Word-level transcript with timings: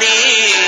ரத்னவாணி 0.00 0.67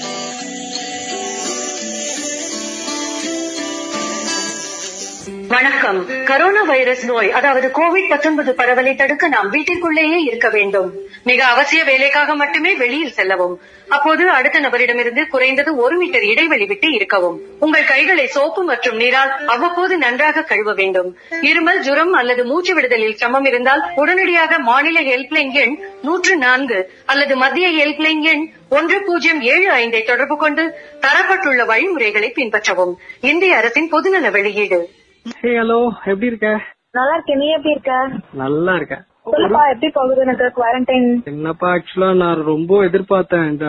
வணக்கம். 5.61 6.09
Corona 6.09 6.65
virus 6.65 7.05
நோய் 7.05 7.31
அதாவது 7.31 7.67
கோவிட் 7.67 8.07
19 8.11 8.53
பரவலை 8.59 8.95
தடுக்க 8.95 9.27
நாம் 9.27 9.51
வீட்டிற்குள்ளேயே 9.53 10.17
இருக்க 10.23 10.49
வேண்டும். 10.49 10.93
மிக 11.23 11.45
அவசிய 11.45 11.85
வேலைக்காக 11.85 12.35
மட்டுமே 12.35 12.75
வெளியில் 12.75 13.11
செல்லவும். 13.11 13.61
அப்போது 13.87 14.29
அடுத்த 14.29 14.59
நபரிடமிருந்து 14.59 15.27
குறைந்தது 15.27 15.75
ஒரு 15.75 15.97
மீட்டர் 15.97 16.23
இடைவெளி 16.23 16.65
விட்டு 16.65 16.91
இருக்கவும். 16.91 17.41
உங்கள் 17.59 17.83
கைகளை 17.83 18.27
சோப்பு 18.27 18.63
மற்றும் 18.63 18.95
நீரால் 18.95 19.45
அவ்வப்போது 19.45 19.97
நன்றாக 19.97 20.43
கழுவ 20.43 20.73
வேண்டும். 20.73 21.17
இருமல் 21.41 21.79
ஜுரம் 21.79 22.13
அல்லது 22.13 22.45
மூச்சு 22.45 22.73
விடுதலில் 22.73 23.15
சிரமம் 23.15 23.45
இருந்தால் 23.45 23.83
உடனடியாக 23.95 24.59
மாநில 24.59 25.01
ஹெல்ப்லைன் 25.01 25.51
எண் 25.51 25.77
நூற்று 26.01 26.37
நான்கு 26.37 26.91
அல்லது 27.05 27.35
மத்திய 27.35 27.69
ஹெல்ப்லைன் 27.69 28.21
எண் 28.21 28.51
ஒன்று 28.69 29.03
பூஜ்ஜியம் 29.03 29.41
ஏழு 29.41 29.69
ஐந்தை 29.71 30.03
தொடர்பு 30.03 30.37
கொண்டு 30.37 30.77
தரப்பட்டுள்ள 31.01 31.65
வழிமுறைகளை 31.65 32.31
பின்பற்றவும். 32.35 32.95
இந்திய 33.19 33.55
அரசின் 33.55 33.91
பொதுநல 33.91 34.31
வெளியீடு. 34.31 34.89
ஹே 35.25 35.49
ஹலோ 35.57 35.77
எப்படி 36.05 36.27
இருக்க? 36.27 36.49
நல்லா 36.93 37.13
இருக்கேன். 37.15 37.39
நீ 37.39 37.47
எப்படி 37.49 37.73
இருக்க? 37.73 37.93
நல்லா 38.33 38.73
இருக்கேன். 38.75 39.03
சொல்லுப்பா 39.25 39.61
எப்படி 39.73 39.89
போகுது 39.91 40.21
எனக்கு 40.21 40.45
குவாரண்டைன் 40.55 41.07
என்னப்பா 41.23 41.67
ஆக்சுவலா 41.75 42.13
நான் 42.15 42.43
ரொம்ப 42.43 42.79
எதிர்பார்த்தேன். 42.85 43.49
இந்த 43.49 43.67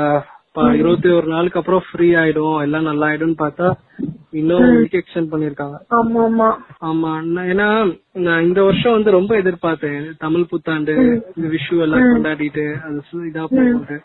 இருபத்தி 0.75 1.09
ஒரு 1.09 1.27
நாளுக்கு 1.27 1.59
அப்புறம் 1.59 1.84
ஃப்ரீ 1.89 2.09
ஆயிடும். 2.14 2.56
எல்லாம் 2.62 2.83
நல்லா 2.83 3.06
ஆயிடும்னு 3.06 3.36
பார்த்தா 3.39 3.69
இன்னும் 4.31 4.67
வீக் 4.77 4.98
எக்ஸ்டெண்ட் 5.00 5.33
பண்ணிருக்காங்க 5.33 5.77
ஆமா 5.98 6.48
ஆமா 6.81 7.12
ஏன்னா 7.53 7.69
நான் 8.27 8.42
இந்த 8.42 8.62
வருஷம் 8.62 8.92
வந்து 8.92 9.11
ரொம்ப 9.11 9.34
எதிர்பார்த்தேன். 9.37 10.12
தமிழ் 10.19 10.50
புத்தாண்டு 10.50 10.94
இந்த 11.37 11.48
விஷு 11.48 11.83
எல்லாம் 11.87 12.09
கொண்டாடிட்டு 12.12 12.66
அது 12.84 13.03
இதா 13.31 13.44
போகுது 13.53 13.98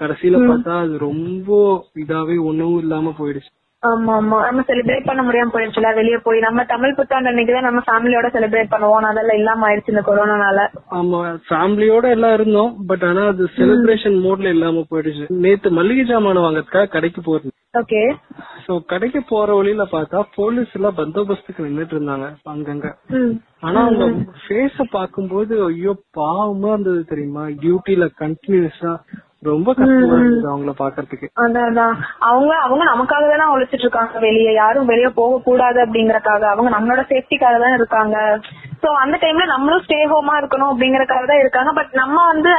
கடைசியில 0.00 0.36
பார்த்தா 0.44 0.76
அது 0.80 0.98
ரொம்ப 0.98 1.50
இதாவே 1.96 2.38
ஒண்ணும் 2.42 2.78
இல்லாம 2.78 3.14
போயிடுச்சு. 3.18 3.50
ஆமா 3.82 4.12
ஆமா 4.16 4.36
நம்ம 4.46 4.62
செலிப்ரேட் 4.68 5.06
பண்ண 5.06 5.20
முடியாம 5.22 5.52
போயிடுச்சுல 5.54 5.88
வெளிய 5.96 6.16
போய். 6.18 6.38
நம்ம 6.40 6.64
தமிழ் 6.64 6.94
புத்தாண்டு 6.98 7.30
அன்னைக்கு 7.30 7.54
தான் 7.54 7.66
நம்ம 7.68 7.80
ஃபேமிலியோட 7.86 8.26
செலிப்ரேட் 8.34 8.72
பண்ணுவோம். 8.74 9.08
அதெல்லாம் 9.10 9.38
இல்லாம 9.40 9.66
ஆயிடுச்சு 9.68 9.92
இந்த 9.94 10.02
கொரோனானால 10.08 10.66
ஆமா 10.98 11.20
ஃபேமிலியோட 11.48 12.04
எல்லாம் 12.16 12.36
இருந்தோம். 12.38 12.70
பட் 12.90 13.04
ஆனா 13.08 13.24
அது 13.32 13.46
செலிப்ரேஷன் 13.56 14.18
மோட்ல 14.26 14.52
இல்லாம 14.56 14.84
போயிடுச்சு. 14.92 15.26
நேத்து 15.44 15.70
மளிகை 15.78 16.04
ஜாமான் 16.04 16.44
வாங்கறதுக்காக 16.44 16.92
கடைக்கு 16.94 17.22
போறேன் 17.22 17.58
ஓகே. 17.74 18.00
சோ 18.64 18.72
கடைக்கு 18.86 19.20
போற 19.24 19.50
வழியில 19.58 19.84
பார்த்தா 19.92 20.18
போலீஸ் 20.34 20.74
எல்லாம் 20.78 20.98
பந்தோபஸ்துக்கு 20.98 21.66
நின்னுட்டு 21.66 21.94
இருந்தாங்க 21.96 22.26
அங்கங்க. 22.52 22.88
ஆனா 23.66 23.78
அவங்க 23.84 24.06
ஃபேஸ 24.42 24.86
பாக்கும்போது 24.96 25.54
ஐயோ 25.68 25.92
பாவமா 26.18 26.70
இருந்தது 26.74 27.02
தெரியுமா? 27.04 27.44
டியூட்டில 27.62 28.06
கண்டினியூஸா 28.22 28.92
ரொம்ப 29.50 29.68
கஷ்டமா 29.78 30.16
இருந்தது 30.18 30.50
அவங்கள 30.50 30.72
பாக்குறதுக்கு. 30.80 31.28
அவங்க 32.30 32.52
அவங்க 32.66 32.82
நமக்காக 32.90 33.28
தானே 33.30 33.46
உழைச்சிட்டு 33.52 33.86
இருக்காங்க 33.86 34.18
வெளியே. 34.26 34.52
யாரும் 34.62 34.90
வெளிய 34.92 35.08
போக 35.20 35.40
கூடாது 35.46 35.78
அப்படிங்கறக்காக 35.84 36.46
அவங்க 36.52 36.70
நம்மளோட 36.74 37.04
சேஃப்டிக்காக 37.12 37.58
தான் 37.64 37.78
இருக்காங்க. 37.78 38.16
சோ 38.82 38.90
அந்த 39.04 39.16
டைம்ல 39.22 39.46
நம்மளும் 39.54 39.84
ஸ்டே 39.86 40.00
ஹோமா 40.12 40.36
இருக்கணும் 40.42 40.72
அப்படிங்கறக்காக 40.72 41.26
தான் 41.32 41.42
இருக்காங்க. 41.44 41.72
பட் 41.80 41.94
நம்ம 42.02 42.18
வந்து 42.32 42.52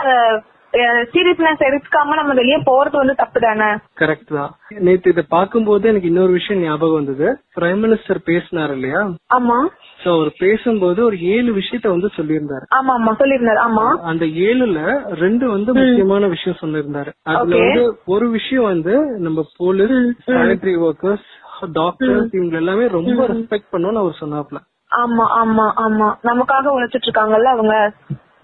சீரியஸ்னஸ் 1.14 1.64
எடுக்காம 1.68 2.16
நம்ம 2.20 2.32
வெளிய 2.40 2.56
போறது 2.68 2.96
வந்து 3.00 3.16
தப்பு 3.20 3.40
தானே? 3.44 3.68
கரெக்ட் 4.02 4.32
தான். 4.38 4.54
நேத்து 4.86 5.12
இத 5.14 5.24
பாக்கும்போது 5.36 5.90
எனக்கு 5.92 6.10
இன்னொரு 6.12 6.34
விஷயம் 6.38 6.64
ஞாபகம் 6.64 7.00
வந்தது. 7.00 7.28
பிரைம் 7.58 7.84
மினிஸ்டர் 7.86 8.20
பேசினாரு 8.30 8.74
இல்லையா? 8.78 9.02
ஆமா. 9.38 9.58
சோ 10.04 10.12
அவர் 10.14 10.32
பேசும்போது 10.40 11.06
ஒரு 11.06 11.18
ஏழு 11.28 11.52
விஷயத்த 11.54 11.88
வந்து 11.90 12.10
சொல்லியிருந்தாரு. 12.16 12.66
ஆமா 12.76 12.94
ஆமா 12.94 13.12
சொல்லிருந்தாரு 13.20 13.60
ஆமா. 13.60 13.86
அந்த 14.04 14.26
ஏழுல 14.46 14.80
ரெண்டு 15.16 15.50
வந்து 15.50 15.74
முக்கியமான 15.74 16.28
விஷயம் 16.28 16.60
சொல்லியிருந்தாரு. 16.62 17.12
அதுல. 17.34 17.60
வந்து 17.62 17.84
ஒரு 18.06 18.28
விஷயம் 18.30 18.64
வந்து 18.64 18.96
நம்ம 19.20 19.46
போலீஸ் 19.58 19.96
சானிட்டரி 20.28 20.76
ஒர்க்கர்ஸ் 20.82 21.30
டாக்டர்ஸ் 21.74 22.34
இவங்க 22.34 22.56
எல்லாமே 22.58 22.88
ரொம்ப 22.90 23.28
ரெஸ்பெக்ட் 23.28 23.72
பண்ணணும்னு 23.72 24.00
அவர் 24.00 24.20
சொன்னாப்ல 24.20 24.60
ஆமா 24.92 25.26
ஆமா 25.38 25.66
ஆமா. 25.84 26.08
நமக்காக 26.24 26.74
உழைச்சிட்டு 26.74 27.08
இருக்காங்கல்ல 27.08 27.50
அவங்க? 27.50 27.76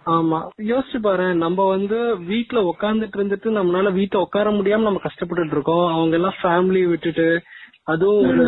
ஆமா. 0.05 0.37
யோசிச்சு 0.65 0.99
பாரு 0.99 1.35
நம்ம 1.35 1.65
வந்து 1.67 1.97
வீட்ல 2.25 2.59
உட்கார்ந்துட்டு 2.63 3.17
இருந்துட்டு 3.17 3.49
நம்மளால 3.51 3.91
வீட்ல 3.93 4.19
உட்கார 4.19 4.49
முடியாம 4.51 4.81
நம்ம 4.81 5.01
கஷ்டப்பட்டுட்டு 5.03 5.51
இருக்கோம். 5.51 5.85
அவங்க 5.93 6.15
எல்லாம் 6.15 6.39
ஃபேமிலி 6.41 6.87
விட்டுட்டு 6.87 7.27
அதுவும் 7.83 8.29
ஒரு 8.29 8.45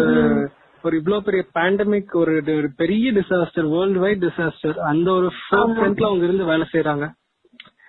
ஒரு 0.84 0.96
இவ்வளவு 0.97 1.25
பெரிய 1.25 1.44
பேண்டமிக் 1.56 2.14
ஒரு 2.16 2.34
பெரிய 2.78 3.12
டிசாஸ்டர் 3.14 3.68
வேர்ல்டு 3.74 4.00
வைட் 4.00 4.24
டிசாஸ்டர் 4.24 4.78
அந்த 4.90 5.08
ஒரு 5.12 5.28
ஃப்ரண்ட்ல 5.40 6.08
அவங்க 6.08 6.25
இருந்து 6.25 6.52
வேலை 6.52 6.68
செய்யறாங்க 6.72 7.08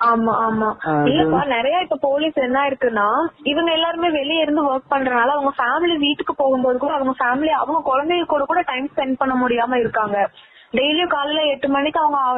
ஆமா 0.05 0.33
ஆமா. 0.45 0.69
இல்லப்பா 1.09 1.41
நிறைய 1.53 1.77
இப்ப 1.83 1.99
போலீஸ் 2.03 2.39
என்ன 2.45 2.63
இருக்குன்னா 2.71 3.05
இவங்க 3.45 3.71
எல்லாருமே 3.73 4.09
வெளிய 4.17 4.45
இருந்து 4.45 4.63
ஒர்க் 4.71 4.89
பண்றதுனால 4.91 5.35
அவங்க 5.35 5.53
ஃபேமிலி 5.59 5.97
வீட்டுக்கு 5.99 6.35
போகும்போது 6.35 6.79
கூட 6.79 6.93
அவங்க 6.93 7.13
ஃபேமிலி 7.21 7.53
அவங்க 7.59 7.81
குழந்தைங்க 7.85 8.27
கூட 8.27 8.45
கூட 8.45 8.63
டைம் 8.67 8.89
ஸ்பெண்ட் 8.91 9.21
பண்ண 9.21 9.35
முடியாம 9.35 9.79
இருக்காங்க. 9.79 10.17
டெய்லியும் 10.73 11.07
காலையில 11.07 11.47
எட்டு 11.47 11.69
மணிக்கு 11.69 12.01
அவங்க 12.01 12.31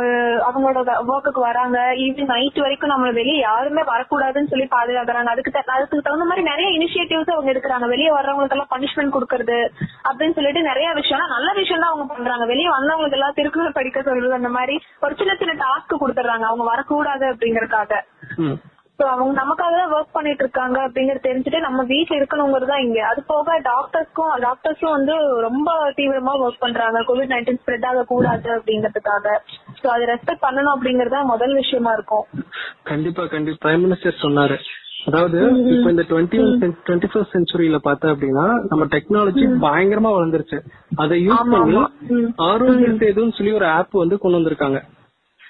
அவங்களோட 0.50 0.86
ஒர்க்குக்கு 1.08 1.40
வராங்க. 1.40 1.78
ஈவினிங் 1.92 2.24
நைட் 2.24 2.58
வரைக்கும் 2.58 2.90
நம்மள 2.90 3.12
வெளிய 3.12 3.38
யாருமே 3.38 3.82
வரக்கூடாதுன்னு 3.82 4.46
சொல்லி 4.46 4.68
பாதுகாக்கிறாங்க. 4.70 5.24
அதுக்கு 5.24 5.50
த- 5.50 5.72
அதுக்கு 5.72 6.00
தகுந்த 6.00 6.24
மாதிரி 6.24 6.42
நிறைய 6.42 6.70
இனிஷியேட்டிவ்ஸ் 6.78 7.30
அவங்க 7.30 7.52
எடுக்கிறாங்க. 7.52 7.88
வெளிய 7.88 8.14
வர்றவங்களுக்கு 8.14 8.50
எல்லாம் 8.50 8.68
பனிஷ்மெண்ட் 8.70 9.14
கொடுக்கறது 9.14 9.68
அப்படின்னு 10.04 10.32
சொல்லிட்டு 10.32 10.62
நிறைய 10.62 10.92
விஷயம் 10.92 11.28
நல்ல 11.28 11.52
விஷயம் 11.54 11.82
தான் 11.82 11.90
அவங்க 11.92 12.14
பண்றாங்க. 12.14 12.46
வெளிய 12.46 12.70
வந்தவங்களுக்கு 12.70 13.12
எல்லாம் 13.12 13.32
திருக்குறள் 13.34 13.72
படிக்க 13.72 14.02
சொல்றது 14.02 14.32
அந்த 14.32 14.48
மாதிரி 14.48 14.80
ஒரு 15.00 15.14
சின்ன 15.14 15.34
சின்ன 15.34 15.52
டாஸ்க் 15.52 16.02
கொடுத்துறாங்க 16.02 16.44
அவங்க 16.44 16.64
வரக்கூடாது 16.64 17.26
அப்படிங்கறதுக்காக. 17.26 18.00
சோ 18.98 19.04
அவங்க 19.10 19.32
நமக்காக 19.40 19.76
தான் 19.76 19.92
ஒர்க் 19.92 20.12
பண்ணிட்டு 20.12 20.42
இருக்காங்க 20.44 20.78
அப்படிங்கறது 20.86 21.26
தெரிஞ்சுட்டு 21.26 21.60
நம்ம 21.60 21.82
வீட்ல 21.82 22.18
இருக்கணுங்கிறது 22.18 22.66
தான் 22.66 22.84
இங்க. 22.86 23.00
அது 23.06 23.22
போக 23.26 23.56
டாக்டர்ஸ்க்கும் 23.62 24.34
டாக்டர்ஸும் 24.44 24.90
வந்து 24.90 25.14
ரொம்ப 25.40 25.70
தீவிரமா 25.96 26.34
ஒர்க் 26.44 26.60
பண்றாங்க. 26.60 27.00
கோவிட் 27.08 27.32
நைன்டீன் 27.32 27.60
ஸ்ப்ரெட் 27.62 27.86
ஆக 27.86 28.04
கூடாது 28.04 28.48
அப்படிங்கறதுக்காக. 28.58 29.26
சோ 29.82 29.88
அதை 29.88 30.06
ரெஸ்பெக்ட் 30.06 30.44
பண்ணணும் 30.46 30.74
அப்படிங்கறது 30.76 31.10
தான் 31.10 31.26
முதல் 31.26 31.54
விஷயமா 31.54 31.92
இருக்கும். 31.92 32.24
கண்டிப்பா 32.84 33.26
கண்டிப்பா. 33.26 33.60
பிரைம் 33.66 33.84
மினிஸ்டர் 33.86 34.22
சொன்னாரு. 34.22 34.58
அதாவது 35.06 35.38
இப்ப 35.72 35.90
இந்த 35.90 36.02
டுவெண்ட்டி 36.10 36.38
டுவெண்ட்டி 36.86 37.08
ஃபர்ஸ்ட் 37.10 37.34
செஞ்சுரியில 37.34 37.78
பார்த்தா 37.84 38.12
அப்படின்னா 38.12 38.44
நம்ம 38.70 38.84
டெக்னாலஜி 38.84 39.42
பயங்கரமா 39.66 40.10
வளர்ந்துருச்சு. 40.14 40.58
அதை 40.96 41.16
யூஸ் 41.26 41.42
பண்ணி 41.54 41.74
ஆமா. 41.76 41.82
ம். 42.10 42.30
ஆரோக்கிய 42.46 42.92
சேதுன்னு 43.02 43.36
சொல்லி 43.38 43.52
ஒரு 43.52 43.66
ஆப் 43.70 43.92
வந்து 43.94 44.18
கொண்டு 44.18 44.38
வந்திருக்காங்க. 44.38 44.78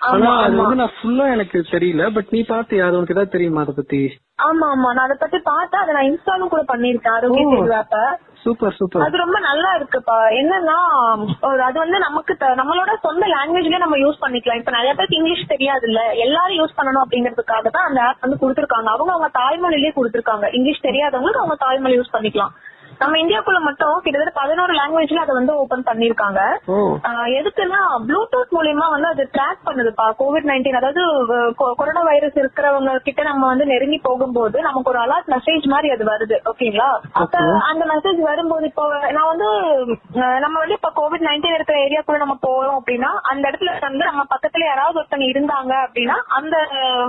ஆனா 0.00 0.28
ஆமா, 0.28 0.32
அது. 0.44 0.56
வந்து 0.56 0.76
நான் 0.76 0.94
ஃபுல்லா 0.96 1.26
எனக்கு 1.30 1.58
தெரியல 1.70 2.06
பட் 2.14 2.30
நீ 2.30 2.40
பாத்தியா 2.44 2.86
அது 2.86 2.96
உனக்கு 2.96 3.14
ஏதாவது 3.14 3.34
தெரியுமா 3.34 3.60
அதை 3.60 3.74
பத்தி? 3.76 4.00
ஆமா 4.38 4.66
ஆமா. 4.72 4.88
நான் 4.96 5.06
அதை 5.06 5.16
பத்தி 5.20 5.38
பார்த்தா 5.46 5.82
அதை 5.82 5.92
நான் 5.94 6.08
இன்ஸ்டாலும் 6.10 6.52
கூட 6.54 6.62
பண்ணிருக்கேன் 6.72 7.14
ஆரோக்கிய 7.16 7.82
சூப்பர் 8.44 8.74
சூப்பர். 8.74 9.04
அது 9.04 9.16
ரொம்ப 9.16 9.38
நல்லா 9.40 9.70
இருக்குப்பா. 9.76 10.16
என்னன்னா 10.40 10.78
அது 11.68 11.78
வந்து 11.78 11.98
நமக்கு 11.98 12.32
நம்மளோட 12.60 12.92
சொந்த 13.00 13.26
லாங்குவேஜ்லயே 13.26 13.78
நம்ம 13.78 13.96
யூஸ் 13.96 14.20
பண்ணிக்கலாம். 14.20 14.60
இப்ப 14.62 14.70
நிறைய 14.70 14.94
பேருக்கு 14.94 15.18
இங்கிலீஷ் 15.20 15.52
தெரியாது 15.52 15.86
இல்ல 15.88 16.00
எல்லாரும் 16.24 16.58
யூஸ் 16.60 16.76
பண்ணணும் 16.78 17.04
அப்படிங்கறதுக்காக 17.04 17.70
தான் 17.76 17.88
அந்த 17.88 18.02
ஆப் 18.02 18.20
வந்து 18.20 18.40
கொடுத்திருக்காங்க. 18.42 18.90
அவங்க 18.96 19.12
அவங்க 19.12 19.30
தாய்மொழியிலேயே 19.40 19.94
கொடுத்திருக்காங்க. 19.96 20.48
இங்கிலீஷ் 20.52 20.86
தெரியாதவங்களுக்கு 20.88 21.42
அவங்க 21.44 21.58
தாய்மொழி 21.64 21.98
யூஸ் 21.98 22.14
பண்ணிக்கலாம். 22.16 22.54
நம்ம 23.04 23.18
இந்தியாக்குள்ள 23.20 23.60
மட்டும் 23.62 23.96
கிட்டத்தட்ட 23.98 24.32
பதினோரு 24.38 24.72
லாங்குவேஜ்ல 24.76 25.22
அதை 25.22 25.34
வந்து 25.36 25.54
ஓபன் 25.62 25.86
பண்ணிருக்காங்க 25.88 26.40
எதுக்குன்னா 27.38 27.80
ப்ளூடூத் 28.06 28.54
மூலியமா 28.54 28.86
வந்து 28.92 29.08
அது 29.08 29.24
ட்ராக் 29.34 29.64
பண்ணுதுப்பா 29.66 30.06
கோவிட் 30.20 30.48
நைன்டீன் 30.50 30.78
அதாவது 30.78 31.02
கொரோனா 31.78 32.02
வைரஸ் 32.08 32.38
இருக்கிறவங்க 32.42 32.92
கிட்ட 33.06 33.22
நம்ம 33.28 33.44
வந்து 33.46 33.66
நெருங்கி 33.70 33.98
போகும்போது 34.04 34.56
நமக்கு 34.66 34.92
ஒரு 34.92 35.00
அலர்ட் 35.04 35.30
மெசேஜ் 35.34 35.66
மாதிரி 35.72 35.88
அது 35.94 36.04
வருது 36.10 36.36
ஓகேங்களா? 36.50 36.88
அப்ப 37.20 37.36
அந்த 37.70 37.84
மெசேஜ் 37.92 38.20
வரும்போது 38.28 38.68
இப்போ 38.70 38.84
நான் 39.16 39.30
வந்து 39.32 39.48
நம்ம 40.44 40.54
வந்து 40.58 40.78
இப்ப 40.78 40.92
கோவிட் 40.98 41.26
நைன்டீன் 41.26 41.56
இருக்கிற 41.56 41.76
ஏரியாக்குள்ள 41.84 42.20
நம்ம 42.22 42.36
போறோம் 42.44 42.78
அப்படின்னா 42.78 43.10
அந்த 43.30 43.44
இடத்துல 43.48 43.74
வந்து 43.86 44.04
நம்ம 44.10 44.24
பக்கத்துல 44.32 44.66
யாராவது 44.66 45.00
ஒருத்தங்க 45.00 45.28
இருந்தாங்க 45.32 45.72
அப்படின்னா 45.84 46.18
அந்த 46.38 46.56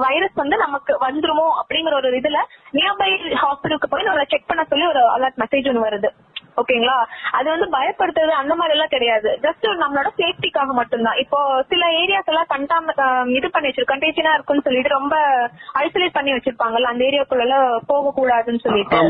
வைரஸ் 0.05 0.35
வந்து 0.35 0.57
நமக்கு 0.63 0.93
வந்துருமோ 1.05 1.47
அப்படிங்கிற 1.61 1.95
ஒரு 2.01 2.11
இதுல 2.19 2.41
நியர்பை 2.73 3.09
ஹாஸ்பிட்டலுக்கு 3.41 3.89
போய் 3.89 4.07
நம்மள 4.07 4.25
செக் 4.31 4.47
பண்ண 4.47 4.63
சொல்லி 4.65 4.85
ஒரு 4.87 5.03
அலர்ட் 5.15 5.41
மெசேஜ் 5.41 5.69
ஒன்று 5.69 5.84
வருது. 5.87 6.09
ஓகேங்களா 6.61 6.97
அது 7.37 7.47
வந்து 7.53 7.67
பயப்படுத்துறது 7.77 8.33
அந்த 8.41 8.53
மாதிரி 8.59 8.75
எல்லாம் 8.75 8.91
கிடையாது. 8.93 9.29
ஜஸ்ட் 9.45 9.65
நம்மளோட 9.81 10.09
சேஃப்டிக்காக 10.19 10.73
மட்டும்தான். 10.79 11.17
இப்போ 11.23 11.39
சில 11.71 11.85
ஏரியாஸ் 12.01 12.31
எல்லாம் 12.33 12.51
கண்டாம 12.53 12.93
இது 13.37 13.49
பண்ணி 13.55 13.69
வச்சிருக்கோம் 13.69 13.95
கண்டேஜனா 13.95 14.35
இருக்குன்னு 14.35 14.67
சொல்லிட்டு 14.67 14.97
ரொம்ப 14.99 15.15
ஐசோலேட் 15.83 16.17
பண்ணி 16.17 16.33
வச்சிருப்பாங்கல்ல 16.35 16.93
அந்த 16.93 17.03
ஏரியாக்குள்ள 17.09 17.57
போக 17.91 18.13
கூடாதுன்னு 18.19 18.65
சொல்லிட்டு 18.67 19.01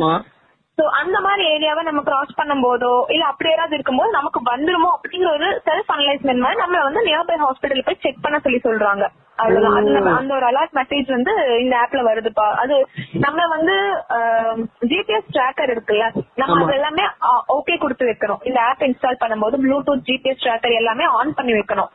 சோ 0.78 0.84
அந்த 1.00 1.18
மாதிரி 1.26 1.44
ஏரியாவை 1.56 1.82
நம்ம 1.88 2.02
கிராஸ் 2.08 2.38
பண்ணும்போதோ 2.40 2.94
இல்ல 3.14 3.26
அப்படி 3.32 3.50
யாராவது 3.50 3.76
இருக்கும்போது 3.78 4.10
நமக்கு 4.12 4.40
வந்துருமோ 4.50 4.90
அப்படிங்கிற 4.96 5.30
ஒரு 5.38 5.50
செல்ஃப் 5.68 5.92
அனலைஸ்மெண்ட் 5.96 6.44
மாதிரி 6.46 6.62
நம்மள 6.62 6.82
வந்து 6.88 7.04
நியர்பை 7.08 7.38
ஹாஸ்பிட்டல் 7.44 7.86
போய் 7.90 8.04
செக் 8.06 8.26
பண்ண 8.26 8.40
சொல்லி 8.46 8.60
சொல்றாங்க. 8.66 9.06
அவ்வளவுதான். 9.44 9.78
அந்த 9.80 10.12
அந்த 10.20 10.32
ஒரு 10.36 10.46
அலர்ட் 10.50 10.76
மெசேஜ் 10.80 11.08
வந்து 11.16 11.32
இந்த 11.64 11.76
ஆப்ல 11.84 12.02
வருதுப்பா. 12.10 12.48
அது 12.64 12.76
நம்ம 13.26 13.48
வந்து 13.56 13.76
ஜிபிஎஸ் 14.92 15.34
ட்ராக்கர் 15.36 15.74
இருக்குல்ல 15.74 16.06
நம்ம 16.42 16.60
அது 16.64 16.76
எல்லாமே 16.80 17.06
ஓகே 17.58 17.76
கொடுத்து 17.84 18.10
வைக்கணும். 18.12 18.44
இந்த 18.50 18.60
ஆப் 18.70 18.86
இன்ஸ்டால் 18.90 19.22
பண்ணும்போது 19.24 19.58
ப்ளூடூத் 19.66 20.06
ஜிபிஎஸ் 20.10 20.44
ட்ராக்கர் 20.46 20.80
எல்லாமே 20.82 21.08
ஆன் 21.20 21.38
பண்ணி 21.40 21.56
வைக்கணும். 21.60 21.92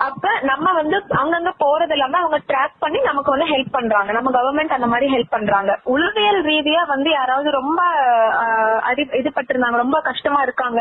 அப்ப 0.00 0.28
நம்ம 0.42 0.72
வந்து 0.72 0.96
அங்கங்க 1.20 1.50
போறது 1.62 1.92
எல்லாமே 1.96 2.18
அவங்க 2.18 2.38
ட்ராக் 2.50 2.76
பண்ணி 2.78 2.98
நமக்கு 3.00 3.30
வந்து 3.30 3.46
ஹெல்ப் 3.52 3.72
பண்றாங்க. 3.72 4.10
நம்ம 4.12 4.30
கவர்மெண்ட் 4.30 4.74
அந்த 4.76 4.86
மாதிரி 4.86 5.06
ஹெல்ப் 5.14 5.30
பண்றாங்க. 5.30 5.72
உளவியல் 5.84 6.40
ரீதியா 6.42 6.86
வந்து 6.86 7.10
யாராவது 7.10 7.50
ரொம்ப 7.50 7.80
அடி 8.80 9.02
இது 9.12 9.30
பட்டிருந்தாங்க 9.34 9.76
ரொம்ப 9.76 10.00
கஷ்டமா 10.00 10.42
இருக்காங்க. 10.42 10.80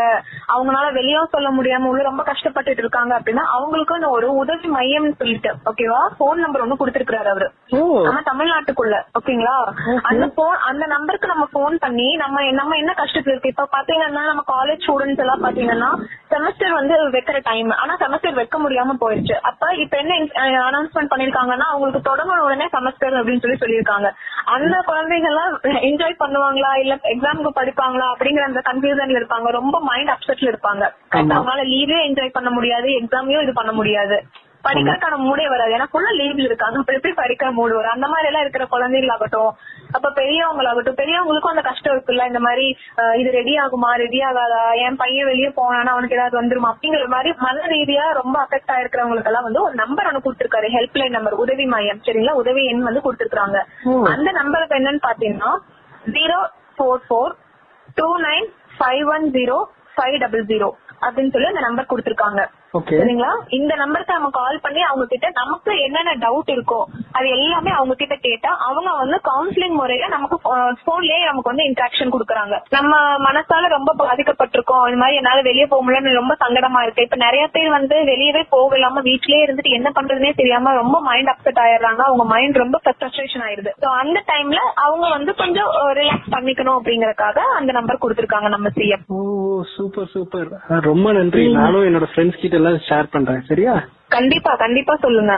அவங்களால 0.54 0.88
வெளியும் 0.94 1.32
சொல்ல 1.32 1.50
முடியாம 1.50 1.90
உள்ள 1.92 2.04
ரொம்ப 2.04 2.24
கஷ்டப்பட்டுட்டு 2.24 2.84
இருக்காங்க 2.86 3.20
அப்படின்னா 3.20 3.44
அவங்களுக்கு 3.58 4.10
ஒரு 4.18 4.30
உதவி 4.36 4.70
மையம்னு 4.78 5.20
சொல்லிட்டு 5.22 5.52
ஓகேவா 5.72 6.02
போன் 6.18 6.44
நம்பர் 6.46 6.64
ஒண்ணு 6.66 6.80
கொடுத்திருக்கிறாரு 6.80 7.30
அவரு. 7.34 7.50
நம்ம 8.08 8.22
தமிழ்நாட்டுக்குள்ள 8.32 8.96
ஓகேங்களா 9.20 9.56
அந்த 10.12 10.28
போன் 10.40 10.58
அந்த 10.72 10.86
நம்பருக்கு 10.86 11.34
நம்ம 11.34 11.48
போன் 11.52 11.78
பண்ணி 11.78 12.16
நம்ம 12.16 12.44
நம்ம 12.52 12.76
என்ன 12.76 12.92
கஷ்டத்துல 12.98 13.34
இருக்கு? 13.34 13.54
இப்ப 13.54 13.70
பாத்தீங்கன்னா 13.78 14.26
நம்ம 14.32 14.44
காலேஜ் 14.56 14.84
ஸ்டூடெண்ட்ஸ் 14.86 15.24
எல்லாம் 15.26 15.46
பாத்தீங்கன்னா 15.46 15.92
செமஸ்டர் 16.34 16.78
வந்து 16.80 16.96
வைக்கிற 17.16 17.38
டைம் 17.44 17.70
ஆனா 17.70 17.94
செமஸ்டர் 17.96 18.40
வைக்க 18.42 18.58
முடியாம 18.60 18.98
போயிருச்சு. 19.12 19.36
அப்ப 19.52 19.74
இப்ப 19.76 19.98
என்ன 19.98 20.14
அனௌன்ஸ்மெண்ட் 20.70 21.12
பண்ணிருக்காங்கன்னா 21.16 21.68
அவங்களுக்கு 21.74 22.02
தொடங்கின 22.10 22.44
உடனே 22.48 22.66
செமஸ்டர் 22.66 23.18
அப்படின்னு 23.22 23.44
சொல்லி 23.46 23.58
சொல்லியிருக்காங்க. 23.64 24.10
அந்த 24.46 24.84
குழந்தைங்க 24.88 25.30
எல்லாம் 25.32 25.60
என்ஜாய் 25.90 26.22
பண்ணுவாங்களா? 26.24 26.72
இல்ல 26.78 26.96
எக்ஸாமுக்கு 27.16 27.52
படிப்பாங்களா? 27.60 28.08
அப்படிங்கிற 28.14 28.46
அந்த 28.50 28.62
கன்ஃபியூசன்ல 28.70 29.20
இருப்பாங்க. 29.22 29.50
ரொம்ப 29.60 29.80
மைண்ட் 29.82 30.14
அப்செட்ல 30.16 30.52
இருப்பாங்க. 30.54 30.84
அவங்களால 31.16 31.66
லீவே 31.74 32.00
என்ஜாய் 32.10 32.38
பண்ண 32.38 32.50
முடியாது 32.50 32.88
எக்ஸாமையும் 33.02 33.44
இது 33.44 33.54
பண்ண 33.54 33.72
முடியாது. 33.72 34.20
படிக்கிறதுக்கான 34.66 35.16
மூடே 35.28 35.46
வராது. 35.52 35.72
ஏன்னா 35.76 35.86
ஃபுல்லா 35.92 36.12
லீவ்ல 36.18 36.44
இருக்காங்க. 36.48 36.78
அப்ப 36.80 36.94
எப்படி 36.94 37.14
படிக்கிற 37.20 37.52
மூடு 37.52 37.76
வரும்? 37.76 37.92
அந்த 37.92 38.08
மாதிரி 38.08 38.28
எல்லாம் 38.28 38.44
இருக்கிற 38.46 38.66
குழந்தைகளாகட்டும் 38.74 39.52
அப்ப 39.96 40.08
பெரியவங்களாகட்டும் 40.18 41.00
பெரியவங்களுக்கும் 41.00 41.54
அந்த 41.54 41.64
கஷ்டம் 41.68 41.94
இருக்குல்ல 41.94 42.26
இந்த 42.30 42.42
மாதிரி 42.46 42.66
இது 43.22 43.30
ரெடி 43.38 43.54
ஆகுமா 43.64 43.90
ரெடி 44.04 44.20
ஆகாதா 44.30 44.62
என் 44.86 45.00
பையன் 45.02 45.30
வெளியே 45.30 45.50
போனானா 45.58 45.94
அவனுக்கு 45.96 46.18
ஏதாவது 46.18 46.40
வந்துருமா 46.40 46.72
அப்படிங்கிற 46.74 47.08
மாதிரி 47.16 47.32
மன 47.44 47.66
ரீதியா 47.74 48.06
ரொம்ப 48.20 48.36
அஃபெக்ட் 48.46 48.74
ஆயிருக்கிறவங்களுக்கு 48.76 49.32
எல்லாம் 49.32 49.48
வந்து 49.48 49.64
ஒரு 49.66 49.76
நம்பர் 49.82 50.10
ஒன்று 50.10 50.24
கொடுத்திருக்காரு 50.26 50.70
ஹெல்ப்லைன் 50.78 51.18
நம்பர் 51.18 51.42
உதவி 51.44 51.66
மையம் 51.74 52.02
சரிங்களா? 52.06 52.36
உதவி 52.42 52.64
எண் 52.72 52.88
வந்து 52.88 53.04
கொடுத்திருக்காங்க. 53.06 53.58
அந்த 54.14 54.30
நம்பருக்கு 54.40 54.80
என்னன்னு 54.80 55.06
பாத்தீங்கன்னா 55.08 55.52
zero 56.16 56.40
four 56.78 57.04
four 57.08 57.34
two 57.98 58.08
nine 58.26 58.48
five 58.78 59.06
one 59.16 59.28
zero 59.38 59.58
five 59.96 60.18
double 60.24 60.46
zero 60.52 60.70
அப்படின்னு 61.02 61.34
சொல்லி 61.34 61.52
அந்த 61.52 61.64
நம்பர் 61.68 61.92
கொடுத்திருக்காங்க. 61.92 62.42
சரிங்களா? 62.74 63.30
இந்த 63.58 63.74
நம்பருக்கு 63.76 64.18
நம்ம 64.18 64.30
கால் 64.38 64.62
பண்ணி 64.66 64.82
அவங்க 64.82 65.06
கிட்ட 65.06 65.28
நமக்கு 65.40 65.72
என்னென்ன 65.86 66.12
டவுட் 66.26 66.52
இருக்கோ 66.56 66.82
அது 67.18 67.28
எல்லாமே 67.30 67.72
அவங்க 67.78 67.94
கிட்ட 68.02 68.16
கேட்டா 68.28 68.52
அவங்க 68.68 68.90
வந்து 69.00 69.18
கவுன்சிலிங் 69.30 69.76
முறையில 69.80 70.08
நமக்கு 70.08 70.38
போன்லயே 70.88 71.18
நமக்கு 71.30 71.52
வந்து 71.52 71.66
இன்ட்ராக்ஷன் 71.70 72.14
கொடுக்குறாங்க. 72.14 72.56
நம்ம 72.70 72.92
மனசால 73.28 73.70
ரொம்ப 73.76 73.96
பாதிக்கப்பட்டிருக்கோம். 74.02 74.86
இந்த 74.88 75.00
மாதிரி 75.02 75.20
என்னால 75.22 75.42
வெளியே 75.50 75.66
போக 75.66 75.84
முடியல 75.86 76.14
ரொம்ப 76.20 76.36
சங்கடமா 76.44 76.82
இருக்கு. 76.84 77.06
இப்ப 77.08 77.20
நிறைய 77.26 77.48
பேர் 77.48 77.70
வந்து 77.70 77.96
வெளியவே 78.12 78.44
போக 78.56 78.78
இல்லாம 78.78 79.02
வீட்லயே 79.10 79.42
இருந்துட்டு 79.46 79.76
என்ன 79.80 79.92
பண்றதுனே 79.98 80.32
தெரியாம 80.40 80.74
ரொம்ப 80.74 81.02
மைண்ட் 81.10 81.32
அப்செட் 81.34 81.62
ஆயிடுறாங்க. 81.66 82.02
அவங்க 82.10 82.26
மைண்ட் 82.34 82.62
ரொம்ப 82.64 82.80
ஃப்ரஸ்ட்ரேஷன் 82.84 83.46
ஆயிருது 83.48 83.74
சோ 83.84 83.90
அந்த 84.04 84.24
டைம்ல 84.32 84.62
அவங்க 84.86 85.10
வந்து 85.10 85.34
கொஞ்சம் 85.36 85.70
ரிலாக்ஸ் 86.00 86.34
பண்ணிக்கணும் 86.38 86.78
அப்படிங்கறதுக்காக 86.80 87.40
அந்த 87.60 87.72
நம்பர் 87.72 88.02
கொடுத்திருக்காங்க 88.06 88.50
நம்ம 88.56 88.70
சிஎம் 88.80 89.06
ஓ 89.18 89.20
சூப்பர் 89.76 90.10
சூப்பர் 90.16 90.50
ரொம்ப 90.90 91.08
நன்றி. 91.12 91.46
நானும் 91.54 91.88
என்னோட 91.90 92.08
ஃப்ரெண்ட்ஸ் 92.14 92.42
கிட்ட 92.42 92.60
எல்லாம் 92.62 92.82
ஷேர் 92.90 93.12
பண்றேன். 93.12 93.44
சரியா? 93.48 93.88
கண்டிப்பா 94.08 94.56
கண்டிப்பா 94.56 94.94
சொல்லுங்க. 95.02 95.34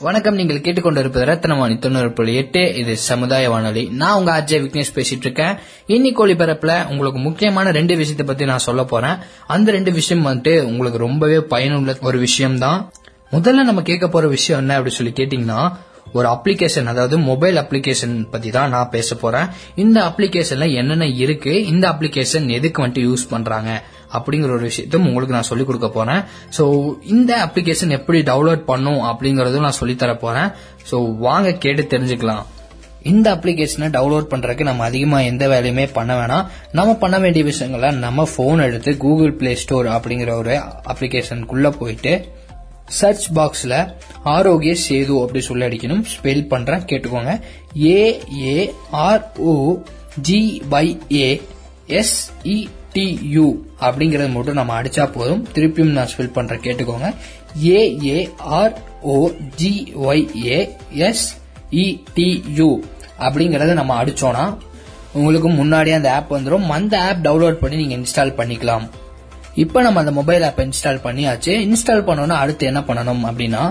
வணக்கம் 0.00 0.34
நீங்கள் 0.34 0.60
கேட்டுக்கொண்டிருப்பது 0.60 1.24
ரத்னவாணி 1.30 1.78
தொண்ணூறு 1.78 2.12
புள்ளி 2.12 2.34
எட்டு. 2.34 2.74
இது 2.74 2.96
சமுதாய 2.96 3.50
வானொலி. 3.50 3.88
நான் 3.92 4.18
உங்க 4.18 4.30
அஜய் 4.38 4.62
விக்னேஷ் 4.64 4.94
பேசிட்டு 4.94 5.26
இருக்கேன். 5.26 5.56
இன்னைக்கு 5.86 6.26
ஒளிபரப்புல 6.26 6.90
உங்களுக்கு 6.90 7.20
முக்கியமான 7.20 7.70
ரெண்டு 7.70 7.96
விஷயத்தை 7.96 8.26
பத்தி 8.26 8.44
நான் 8.44 8.66
சொல்ல 8.68 8.84
போறேன். 8.84 9.16
அந்த 9.46 9.70
ரெண்டு 9.70 9.92
விஷயம் 9.92 10.26
வந்துட்டு 10.26 10.62
உங்களுக்கு 10.62 10.98
ரொம்பவே 10.98 11.40
பயனுள்ள 11.40 11.96
ஒரு 12.02 12.18
விஷயம் 12.18 12.58
தான் 12.58 12.90
முதல்ல 13.32 13.64
நம்ம 13.64 13.82
கேட்க 13.82 14.08
போற 14.08 14.26
விஷயம் 14.26 14.60
என்ன 14.60 14.76
அப்படி 14.76 14.94
சொல்லி 14.94 15.12
கேட்டீங்கன்னா 15.12 15.72
ஒரு 16.12 16.26
அப்ளிகேஷன் 16.34 16.90
அதாவது 16.92 17.16
மொபைல் 17.28 17.56
அப்ளிகேஷன் 17.62 18.14
பத்தி 18.30 18.50
தான் 18.50 18.72
நான் 18.74 18.92
பேச 18.94 19.14
போறேன். 19.14 19.48
இந்த 19.84 19.98
அப்ளிகேஷன்ல 20.08 20.66
என்னென்ன 20.80 21.08
இருக்கு 21.24 21.52
இந்த 21.72 21.84
அப்ளிகேஷன் 21.92 22.46
எதுக்கு 22.58 22.82
வந்துட்டு 22.82 23.06
யூஸ் 23.08 23.24
பண்றாங்க 23.34 23.70
அப்படிங்கிற 24.18 24.50
ஒரு 24.56 24.66
விஷயத்தையும் 24.70 25.08
உங்களுக்கு 25.08 25.36
நான் 25.36 25.48
சொல்லிக் 25.50 25.68
கொடுக்க 25.68 25.88
போறேன். 25.88 26.22
ஸோ 26.56 26.64
இந்த 27.14 27.32
அப்ளிகேஷன் 27.46 27.96
எப்படி 27.98 28.20
டவுன்லோட் 28.30 28.64
பண்ணும் 28.70 29.02
அப்படிங்கறதும் 29.10 29.66
நான் 29.66 29.80
சொல்லித் 29.80 30.02
தர 30.04 30.14
போறேன். 30.24 30.48
ஸோ 30.90 30.96
வாங்க 31.26 31.52
கேட்டு 31.66 31.84
தெரிஞ்சுக்கலாம். 31.92 32.42
இந்த 33.10 33.26
அப்ளிகேஷனை 33.34 33.86
டவுன்லோட் 33.96 34.30
பண்றதுக்கு 34.32 34.64
நம்ம 34.70 34.84
அதிகமா 34.84 35.18
எந்த 35.30 35.44
வேலையுமே 35.48 35.86
பண்ண 35.92 36.12
வேணாம். 36.20 36.48
நம்ம 36.78 36.94
பண்ண 37.04 37.18
வேண்டிய 37.18 37.44
விஷயங்களை 37.44 37.90
நம்ம 38.04 38.26
போன் 38.36 38.64
எடுத்து 38.66 38.90
கூகுள் 38.96 39.32
பிளே 39.34 39.54
ஸ்டோர் 39.62 39.88
அப்படிங்கிற 39.96 40.32
ஒரு 40.42 40.54
அப்ளிகேஷனுக்குள்ள 40.92 41.70
போயிட்டு 41.78 42.12
சர்ச் 42.98 43.26
பாக்ஸ்ல 43.36 43.74
ஆரோக்கிய 44.34 44.74
சேது 44.86 45.14
அப்படி 45.20 45.40
சொல்லி 45.48 45.64
அடிக்கணும். 45.66 46.04
ஸ்பெல் 46.14 46.42
பண்றேன் 46.52 46.84
கேட்டுக்கோங்க. 46.90 47.32
A 47.84 48.02
A 48.46 48.74
R 48.90 49.24
O 49.52 49.54
G 50.28 50.40
Y 50.70 50.92
A 51.14 51.28
S 51.86 52.16
E 52.42 52.58
T 52.92 53.06
அப்படிங்கறது 53.86 54.32
மட்டும் 54.32 54.58
நம்ம 54.60 54.82
அடிச்சா 54.82 55.04
போதும். 55.12 55.42
திருப்பியும் 55.54 55.96
நான் 55.98 56.08
ஸ்பெல் 56.12 56.36
பண்ணுறேன் 56.36 56.64
கேட்டுக்கோங்க. 56.66 57.08
A 57.66 57.80
A 58.06 58.16
R 58.60 58.74
O 59.12 59.16
G 59.56 59.72
Y 60.08 60.24
A 60.46 60.58
S 61.08 61.26
E 61.70 61.86
T 62.14 62.28
அப்படிங்கறத 63.26 63.72
நம்ம 63.72 63.94
அடிச்சோம்னா 64.04 64.44
உங்களுக்கு 65.12 65.48
முன்னாடியே 65.48 65.96
அந்த 65.96 66.10
ஆப் 66.14 66.32
வந்துடும் 66.34 66.66
அந்த 66.78 66.94
ஆப் 67.06 67.22
டவுன்லோட் 67.22 67.62
பண்ணி 67.62 67.76
நீங்க 67.82 67.94
இன்ஸ்டால் 67.96 68.38
பண்ணிக்கலாம். 68.40 68.84
இப்போ 69.54 69.82
நம்ம 69.82 70.00
அந்த 70.00 70.12
மொபைல் 70.12 70.42
ஆப் 70.42 70.58
இன்ஸ்டால் 70.58 71.04
பண்ணியாச்சு. 71.04 71.52
இன்ஸ்டால் 71.66 72.08
பண்ணோம்னா 72.08 72.40
அடுத்து 72.42 72.66
என்ன 72.66 72.80
பண்ணணும் 72.80 73.24
அப்படின்னா 73.30 73.62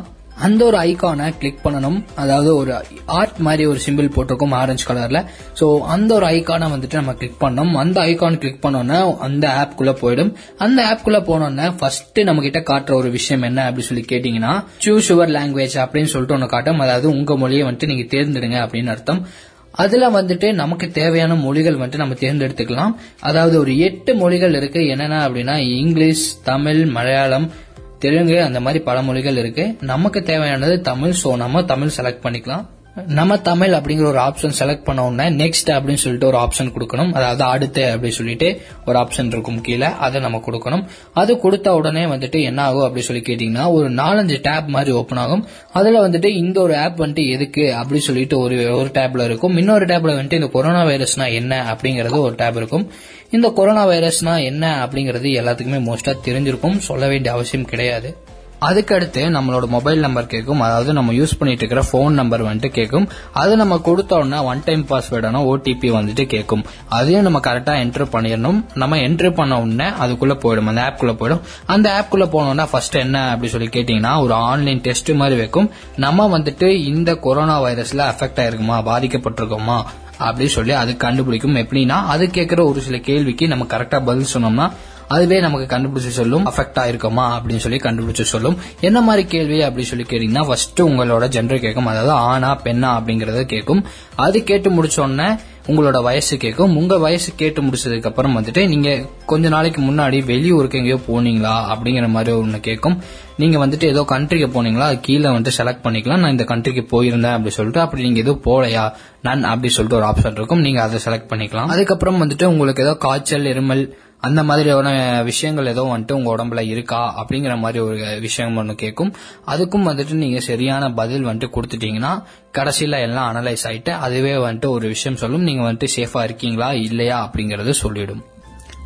அந்த 0.47 0.65
ஒரு 0.65 0.77
ஐகானை 0.77 1.37
கிளிக் 1.39 1.63
பண்ணணும். 1.63 2.03
அதாவது 2.15 2.55
ஒரு 2.55 2.75
ஆர்ட் 3.05 3.37
மாதிரி 3.37 3.65
ஒரு 3.65 3.79
சிம்பிள் 3.85 4.11
போட்டிருக்கும் 4.13 4.51
ஆரஞ்சு 4.51 4.93
கலர்ல 4.93 5.25
சோ 5.59 5.79
அந்த 5.79 6.13
ஒரு 6.13 6.25
ஐகானை 6.25 6.67
வந்துட்டு 6.75 6.93
நம்ம 6.93 7.13
கிளிக் 7.13 7.41
பண்ணணும் 7.41 7.73
அந்த 7.73 8.01
ஐகான் 8.01 8.37
கிளிக் 8.37 8.63
பண்ணோன்னா 8.65 9.17
அந்த 9.17 9.47
ஆப்குள்ள 9.61 9.93
போயிடும். 10.01 10.31
அந்த 10.57 10.85
ஆப்குள்ள 10.91 11.19
போனோன்னா 11.29 11.73
ஃபர்ஸ்ட் 11.79 12.19
நம்ம 12.19 12.41
கிட்ட 12.41 12.59
காட்டுற 12.59 12.93
ஒரு 12.93 13.09
விஷயம் 13.09 13.41
என்ன 13.41 13.71
அப்படின்னு 13.71 13.89
சொல்லி 13.91 14.05
கேட்டீங்கன்னா 14.11 14.63
சூஸ் 14.85 15.11
யுவர் 15.13 15.35
லாங்குவேஜ் 15.37 15.77
அப்படின்னு 15.83 16.11
சொல்லிட்டு 16.13 16.33
ஒன்று 16.33 16.47
காட்டும். 16.47 16.79
அதாவது 16.79 17.09
உங்க 17.09 17.37
மொழியை 17.37 17.67
வந்துட்டு 17.67 17.85
நீங்க 17.85 18.07
தேர்ந்தெடுங்க 18.15 18.59
அப்படின்னு 18.65 18.87
அர்த்தம். 18.87 19.27
அதுல 19.71 20.09
வந்துட்டு 20.09 20.53
நமக்கு 20.53 20.91
தேவையான 20.91 21.35
மொழிகள் 21.35 21.77
வந்துட்டு 21.77 21.95
நம்ம 21.95 22.13
தேர்ந்தெடுத்துக்கலாம். 22.13 22.95
அதாவது 23.19 23.59
ஒரு 23.59 23.79
எட்டு 23.79 24.15
மொழிகள் 24.15 24.53
இருக்கு. 24.53 24.87
என்னென்ன 24.87 25.29
அப்படின்னா 25.29 25.55
இங்கிலீஷ் 25.55 26.43
தமிழ் 26.43 26.85
மலையாளம் 26.85 27.51
தெலுங்கு 27.99 28.43
அந்த 28.43 28.59
மாதிரி 28.59 28.83
பல 28.83 29.01
மொழிகள் 29.01 29.37
இருக்கு. 29.37 29.75
நமக்கு 29.81 30.23
தேவையானது 30.23 30.81
தமிழ். 30.81 31.13
சோ 31.23 31.35
நம்ம 31.35 31.63
தமிழ் 31.63 31.91
செலக்ட் 31.97 32.23
பண்ணிக்கலாம். 32.23 32.65
நம்ம 33.07 33.37
தமிழ் 33.37 33.73
அப்படிங்கிற 33.73 34.05
ஒரு 34.05 34.19
ஆப்ஷன் 34.19 34.51
செலக்ட் 34.59 34.83
பண்ண 34.83 35.05
உடனே 35.05 35.45
நெக்ஸ்ட் 35.45 35.69
அப்படின்னு 35.69 35.93
சொல்லிட்டு 35.93 36.27
ஒரு 36.27 36.37
ஆப்ஷன் 36.37 36.71
கொடுக்கணும். 36.73 37.13
அதாவது 37.13 37.43
அடுத்து 37.43 37.95
அப்படின்னு 37.95 38.07
சொல்லிட்டு 38.07 38.61
ஒரு 38.85 38.99
ஆப்ஷன் 38.99 39.25
இருக்கும் 39.25 39.61
கீழே 39.61 39.85
அதை 39.85 40.21
நம்ம 40.21 40.43
கொடுக்கணும். 40.45 40.85
அது 41.13 41.39
கொடுத்த 41.39 41.73
உடனே 41.73 42.03
வந்துட்டு 42.03 42.41
என்ன 42.41 42.61
ஆகும் 42.61 42.95
அப்படின்னு 42.95 42.99
சொல்லி 42.99 43.21
கேட்டீங்கன்னா 43.21 43.71
ஒரு 43.71 43.91
நாலஞ்சு 43.91 44.39
டேப் 44.41 44.67
மாதிரி 44.67 44.91
ஓப்பன் 44.91 45.17
ஆகும். 45.17 45.47
அதுல 45.73 46.09
வந்துட்டு 46.09 46.25
இந்த 46.25 46.61
ஒரு 46.61 46.77
ஆப் 46.77 47.01
வந்துட்டு 47.01 47.29
எதுக்கு 47.29 47.75
அப்படி 47.75 47.99
சொல்லிட்டு 47.99 48.39
ஒரு 48.39 48.75
ஒரு 48.77 48.89
டேப்ல 48.93 49.25
இருக்கும். 49.25 49.57
இன்னொரு 49.57 49.85
டேப்ல 49.85 50.19
வந்துட்டு 50.19 50.33
இந்த 50.33 50.47
கொரோனா 50.47 50.83
வைரஸ்னா 50.83 51.33
என்ன 51.33 51.73
அப்படிங்கறது 51.73 52.17
ஒரு 52.17 52.35
டேப் 52.37 52.57
இருக்கும். 52.57 52.91
இந்த 53.29 53.51
கொரோனா 53.51 53.87
வைரஸ்னா 53.87 54.43
என்ன 54.43 54.85
அப்படிங்கறது 54.85 55.27
எல்லாத்துக்குமே 55.41 55.93
மோஸ்டா 55.93 56.15
தெரிஞ்சிருக்கும். 56.25 56.77
சொல்ல 56.77 57.07
வேண்டிய 57.07 57.33
அவசியம் 57.33 57.65
கிடையாது. 57.65 58.17
அதுக்கடுத்து 58.61 59.21
நம்மளோட 59.27 59.67
மொபைல் 59.67 59.99
நம்பர் 59.99 60.25
கேட்கும் 60.25 60.61
அதாவது 60.61 60.93
நம்ம 60.93 61.13
யூஸ் 61.13 61.37
பண்ணிட்டு 61.39 61.67
இருக்கிற 61.67 61.83
ஃபோன் 61.91 62.13
நம்பர் 62.13 62.45
வந்துட்டு 62.45 62.67
கேட்கும் 62.67 63.09
அது 63.33 63.55
நம்ம 63.55 63.75
கொடுத்தோம்னா 63.75 64.43
ஒன் 64.43 64.61
டைம் 64.65 64.85
பாஸ்வேர்டான 64.87 65.37
ஓடிபி 65.41 65.91
வந்துட்டு 65.91 66.25
கேட்கும் 66.25 66.63
அதையும் 66.89 67.21
நம்ம 67.21 67.39
கரெக்டா 67.39 67.77
என்டர் 67.85 68.07
பண்ணிடணும். 68.11 68.65
நம்ம 68.73 68.95
என்டர் 68.95 69.33
பண்ண 69.33 69.61
உடனே 69.61 69.85
அதுக்குள்ள 69.89 70.33
போயிடும். 70.33 70.65
அந்த 70.65 70.81
ஆப்குள்ள 70.81 71.03
போயிடும். 71.03 71.39
அந்த 71.65 72.05
ஆப்குள்ள 72.05 72.13
போனோம்னா 72.13 72.67
ஃபர்ஸ்ட் 72.71 72.95
என்ன 72.95 73.29
அப்படி 73.29 73.51
சொல்லி 73.51 73.67
கேட்டீங்கன்னா 73.67 74.21
ஒரு 74.21 74.33
ஆன்லைன் 74.33 74.79
டெஸ்ட் 74.79 75.09
மாதிரி 75.09 75.37
வைக்கும். 75.37 75.71
நம்ம 75.95 76.39
வந்துட்டு 76.39 76.67
இந்த 76.67 77.15
கொரோனா 77.15 77.61
வைரஸ்ல 77.61 78.03
அஃபெக்ட் 78.11 78.39
ஆயிருக்குமா? 78.39 78.77
பாதிக்கப்பட்டிருக்கோமா? 78.85 79.83
அப்படின்னு 80.19 80.45
சொல்லி 80.45 80.71
அது 80.71 80.97
கண்டுபிடிக்கும். 80.97 81.55
எப்படின்னா 81.55 81.89
அது 81.89 82.29
கேட்கிற 82.29 82.63
ஒரு 82.63 82.81
சில 82.81 82.97
கேள்விக்கு 82.97 83.47
நம்ம 83.47 83.63
கரெக்டா 83.63 84.05
பதில் 84.05 84.25
சொன்னோம்னா 84.33 84.71
அதுவே 85.15 85.37
நமக்கு 85.45 85.67
கண்டுபிடிச்சு 85.75 86.13
சொல்லும். 86.19 86.47
அஃபெக்ட் 86.49 86.79
ஆயிருக்கோமா 86.81 87.27
அப்படின்னு 87.35 87.63
சொல்லி 87.65 87.79
கண்டுபிடிச்சு 87.85 88.25
சொல்லும். 88.33 88.57
என்ன 88.87 89.01
மாதிரி 89.09 89.23
கேள்வி 89.35 89.59
அப்படின்னு 89.67 89.91
சொல்லி 89.91 90.05
கேட்டீங்கன்னா 90.09 90.43
ஃபர்ஸ்ட் 90.47 90.81
உங்களோட 90.89 91.27
ஜெண்டர் 91.35 91.63
கேட்கும் 91.65 91.91
அதாவது 91.91 92.15
ஆனா 92.31 92.49
பெண்ணா 92.65 92.89
அப்படிங்கறத 92.97 93.43
கேட்கும் 93.53 93.81
அது 94.25 94.37
கேட்டு 94.49 94.69
முடிச்சோடனே 94.75 95.29
உங்களோட 95.71 95.97
வயசு 96.07 96.35
கேட்கும் 96.43 96.75
உங்க 96.79 96.93
வயசு 97.03 97.29
கேட்டு 97.41 97.59
முடிச்சதுக்கு 97.61 98.09
அப்புறம் 98.09 98.35
வந்துட்டு 98.37 98.61
நீங்க 98.67 98.89
கொஞ்ச 99.31 99.49
நாளைக்கு 99.55 99.81
முன்னாடி 99.81 100.19
வெளியூருக்கு 100.29 100.79
எங்கேயோ 100.79 100.99
போனீங்களா 101.07 101.55
அப்படிங்கிற 101.73 102.07
மாதிரி 102.15 102.31
ஒன்று 102.43 102.59
கேட்கும் 102.67 102.95
நீங்க 103.41 103.57
வந்துட்டு 103.65 103.85
ஏதோ 103.93 104.01
கண்ட்ரிக்கு 104.13 104.47
போனீங்களா? 104.55 104.87
அது 104.91 104.99
கீழே 105.07 105.27
வந்துட்டு 105.33 105.53
செலக்ட் 105.57 105.83
பண்ணிக்கலாம். 105.85 106.21
நான் 106.23 106.33
இந்த 106.35 106.45
கண்ட்ரிக்கு 106.51 106.83
போயிருந்தேன் 106.93 107.35
அப்படி 107.37 107.53
சொல்லிட்டு 107.57 107.81
அப்படி 107.83 108.05
நீங்க 108.07 108.19
எதுவும் 108.19 108.43
போலையா 108.47 108.85
நன் 109.27 109.49
அப்படி 109.53 109.71
சொல்லிட்டு 109.75 109.99
ஒரு 110.01 110.07
ஆப்ஷன் 110.11 110.37
இருக்கும். 110.39 110.63
நீங்க 110.67 110.81
அதை 110.81 110.99
செலக்ட் 111.05 111.29
பண்ணிக்கலாம். 111.31 111.71
அதுக்கப்புறம் 111.75 112.21
வந்துட்டு 112.23 112.45
உங்களுக்கு 112.53 112.83
ஏதோ 112.83 112.95
காய்ச்சல் 113.07 113.51
இருமல் 113.53 113.83
அந்த 114.21 114.43
மாதிரியான 114.43 115.23
விஷயங்கள் 115.23 115.65
ஏதோ 115.65 115.83
வந்துட்டு 115.83 116.11
உங்க 116.11 116.35
உடம்புல 116.37 116.67
இருக்கா 116.67 117.25
அப்படிங்கிற 117.25 117.57
மாதிரி 117.57 117.79
ஒரு 117.79 118.17
விஷயம் 118.19 118.55
ஒன்று 118.55 118.75
கேட்கும் 118.75 119.13
அதுக்கும் 119.47 119.87
வந்துட்டு 119.89 120.13
நீங்க 120.13 120.39
சரியான 120.39 120.93
பதில் 120.93 121.25
வந்துட்டு 121.25 121.51
கொடுத்துட்டீங்கன்னா 121.55 122.23
கடைசியில 122.57 122.99
எல்லாம் 122.99 123.35
அனலைஸ் 123.35 123.63
ஆயிட்டு 123.63 123.89
அதுவே 123.89 124.33
வந்துட்டு 124.33 124.67
ஒரு 124.67 124.87
விஷயம் 124.87 125.17
சொல்லும். 125.17 125.41
நீங்க 125.41 125.73
வந்துட்டு 125.73 125.87
சேஃபா 125.95 126.23
இருக்கீங்களா 126.23 126.73
இல்லையா 126.73 127.29
அப்படிங்கறது 127.29 127.69
சொல்லிடும். 127.69 128.23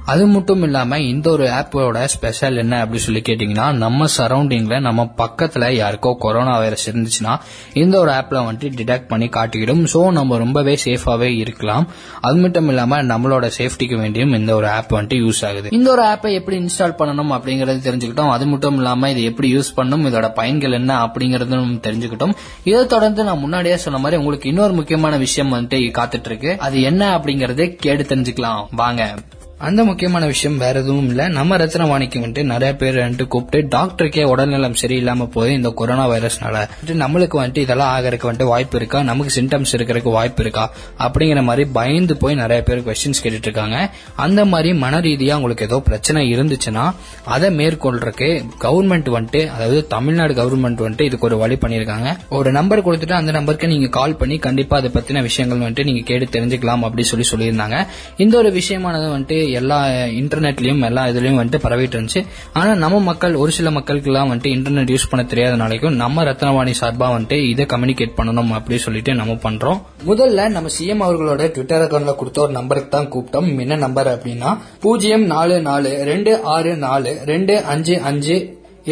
அது 0.05 0.27
மட்டும் 0.27 0.63
இல்லாம 0.63 0.99
இந்த 0.99 1.29
ஒரு 1.29 1.45
ஆப்போட 1.47 2.03
ஸ்பெஷல் 2.03 2.57
என்ன 2.57 2.85
அப்படின்னு 2.85 3.05
சொல்லி 3.05 3.21
கேட்டீங்கன்னா 3.21 3.71
நம்ம 3.73 4.05
சரௌண்டிங்ல 4.17 4.81
நம்ம 4.81 5.13
பக்கத்துல 5.17 5.69
யாருக்கோ 5.71 6.15
கொரோனா 6.17 6.57
வைரஸ் 6.57 6.89
இருந்துச்சுன்னா 6.89 7.39
இந்த 7.73 7.99
ஒரு 7.99 8.11
ஆப்ல 8.11 8.41
வந்துட்டு 8.47 8.71
டிடெக்ட் 8.79 9.07
பண்ணி 9.07 9.27
காட்டிக்கிடும். 9.27 9.87
சோ 9.93 10.11
நம்ம 10.11 10.37
ரொம்பவே 10.37 10.77
சேஃபாவே 10.85 11.37
இருக்கலாம். 11.37 11.87
அது 12.21 12.35
மட்டும் 12.35 12.67
இல்லாம 12.67 13.03
நம்மளோட 13.03 13.51
சேஃப்டிக்கு 13.57 13.97
வேண்டியும் 14.03 14.35
இந்த 14.35 14.55
ஒரு 14.55 14.69
ஆப் 14.69 14.93
வந்துட்டு 14.93 15.19
யூஸ் 15.25 15.45
ஆகுது. 15.45 15.69
இந்த 15.71 15.91
ஒரு 15.91 16.03
ஆப்பை 16.03 16.33
எப்படி 16.33 16.57
இன்ஸ்டால் 16.57 16.97
பண்ணணும் 16.97 17.33
அப்படிங்கறது 17.37 17.79
தெரிஞ்சுக்கிட்டோம். 17.89 18.29
அது 18.29 18.45
மட்டும் 18.45 18.75
இல்லாம 18.75 19.11
இது 19.11 19.23
எப்படி 19.23 19.57
யூஸ் 19.57 19.73
பண்ணணும் 19.77 20.07
இதோட 20.09 20.33
பயன்கள் 20.33 20.71
என்ன 20.71 21.05
அப்படிங்கறதும் 21.05 21.79
தெரிஞ்சுக்கிட்டோம். 21.87 22.35
இதை 22.63 22.85
தொடர்ந்து 22.85 23.23
நான் 23.23 23.39
முன்னாடியே 23.39 23.77
சொன்ன 23.77 23.99
மாதிரி 23.99 24.19
உங்களுக்கு 24.19 24.49
இன்னொரு 24.49 24.73
முக்கியமான 24.73 25.17
விஷயம் 25.17 25.53
வந்துட்டு 25.53 25.79
காத்துட்டு 25.99 26.25
இருக்கு. 26.25 26.55
அது 26.59 26.81
என்ன 26.81 27.17
அப்படிங்கறதே 27.17 27.75
கேட்டு 27.75 28.15
தெரிஞ்சுக்கலாம். 28.15 28.65
வாங்க. 28.71 29.13
அந்த 29.63 29.83
முக்கியமான 29.83 30.25
விஷயம் 30.25 30.57
வேற 30.57 30.79
எதுவும் 30.79 31.07
இல்ல. 31.07 31.27
நம்ம 31.27 31.57
ரத்னவாணிக்கு 31.57 32.21
வந்துட்டு 32.23 32.43
நிறைய 32.43 32.75
பேர் 32.75 32.95
வந்துட்டு 32.95 33.27
கூப்பிட்டு 33.27 33.77
டாக்டருக்கே 33.77 34.23
உடல்நலம் 34.23 34.73
சரியில்லாம 34.81 35.25
போய் 35.25 35.53
இந்த 35.53 35.69
கொரோனா 35.69 36.09
வைரஸ்னால 36.09 36.55
வந்துட்டு 36.55 37.03
நம்மளுக்கு 37.03 37.37
வந்துட்டு 37.43 37.57
இதெல்லாம் 37.57 37.91
ஆகிறதுக்கு 37.95 38.31
வந்துட்டு 38.31 38.43
வாய்ப்பு 38.43 38.77
இருக்கா? 38.77 39.03
நமக்கு 39.03 39.41
சிம்டம்ஸ் 39.41 39.71
இருக்கிறதுக்கு 39.71 40.11
வாய்ப்பு 40.11 40.41
இருக்கா? 40.41 40.73
அப்படிங்கிற 40.99 41.43
மாதிரி 41.43 41.69
பயந்து 41.69 42.17
போய் 42.17 42.35
நிறைய 42.35 42.63
பேர் 42.63 42.79
கொஸ்டின்ஸ் 42.79 43.23
கேட்டுட்டு 43.23 43.47
இருக்காங்க. 43.47 43.89
அந்த 44.15 44.45
மாதிரி 44.45 44.73
மன 44.73 44.99
ரீதியா 44.99 45.33
உங்களுக்கு 45.33 45.65
ஏதோ 45.65 45.79
பிரச்சனை 45.79 46.33
இருந்துச்சுன்னா 46.33 46.93
அதை 47.25 47.55
மேற்கொள்றதுக்கு 47.57 48.45
கவர்மெண்ட் 48.61 49.09
வந்துட்டு 49.09 49.47
அதாவது 49.47 49.87
தமிழ்நாடு 49.87 50.33
கவர்மெண்ட் 50.33 50.73
வந்துட்டு 50.73 51.01
இதுக்கு 51.01 51.25
ஒரு 51.25 51.37
வழி 51.37 51.55
பண்ணிருக்காங்க 51.55 52.17
ஒரு 52.29 52.51
நம்பர் 52.51 52.85
கொடுத்துட்டு 52.85 53.11
அந்த 53.11 53.31
நம்பருக்கு 53.31 53.67
நீங்க 53.67 53.87
கால் 53.87 54.15
பண்ணி 54.15 54.37
கண்டிப்பா 54.37 54.77
அதை 54.77 54.89
பத்தின 54.93 55.21
விஷயங்கள் 55.21 55.71
வந்துட்டு 55.71 55.83
நீங்க 55.83 56.01
கேட்டு 56.01 56.39
தெரிஞ்சுக்கலாம் 56.39 56.81
அப்படின்னு 56.81 57.11
சொல்லி 57.11 57.25
சொல்லியிருந்தாங்க. 57.33 57.87
இந்த 58.17 58.37
ஒரு 58.37 58.49
விஷயமானது 58.49 59.07
வந்துட்டு 59.15 59.51
எல்லா 59.61 59.77
இன்டர்நெட்லயும் 60.21 60.83
எல்லா 60.89 61.03
இதுலயும் 61.11 61.39
வந்துட்டு 61.39 61.61
பரவிட்டு 61.65 61.95
இருந்துச்சு. 61.97 62.21
ஆனா 62.59 62.71
நம்ம 62.83 63.01
மக்கள் 63.09 63.35
ஒரு 63.43 63.51
சில 63.57 63.71
மக்களுக்கு 63.77 64.11
எல்லாம் 64.11 64.31
வந்துட்டு 64.31 64.53
இன்டர்நெட் 64.55 64.93
யூஸ் 64.93 65.09
பண்ண 65.11 65.23
தெரியாதனாலைக்கும் 65.33 65.99
நம்ம 66.03 66.23
ரத்னவாணி 66.29 66.73
சார்பா 66.81 67.09
வந்துட்டு 67.15 67.39
இதை 67.51 67.65
கம்யூனிகேட் 67.73 68.17
பண்ணணும் 68.19 68.51
அப்படி 68.59 68.79
சொல்லிட்டு 68.85 69.13
நம்ம 69.21 69.37
பண்றோம். 69.47 69.79
முதல்ல 70.09 70.47
நம்ம 70.55 70.71
சிஎம் 70.77 71.05
அவர்களோட 71.07 71.51
ட்விட்டர் 71.57 71.85
அக்கௌண்ட்ல 71.85 72.15
கொடுத்த 72.21 72.41
ஒரு 72.45 72.53
நம்பருக்கு 72.59 72.91
தான் 72.97 73.11
கூப்பிட்டோம். 73.13 73.49
என்ன 73.65 73.81
நம்பர் 73.85 74.11
அப்படின்னா 74.15 74.51
பூஜ்ஜியம் 74.85 75.25
நாலு 75.35 75.55
நாலு 75.69 75.91
ரெண்டு 76.11 76.33
ஆறு 76.55 76.73
நாலு 76.87 77.13
ரெண்டு 77.31 77.55
அஞ்சு 77.73 77.95
அஞ்சு 78.11 78.37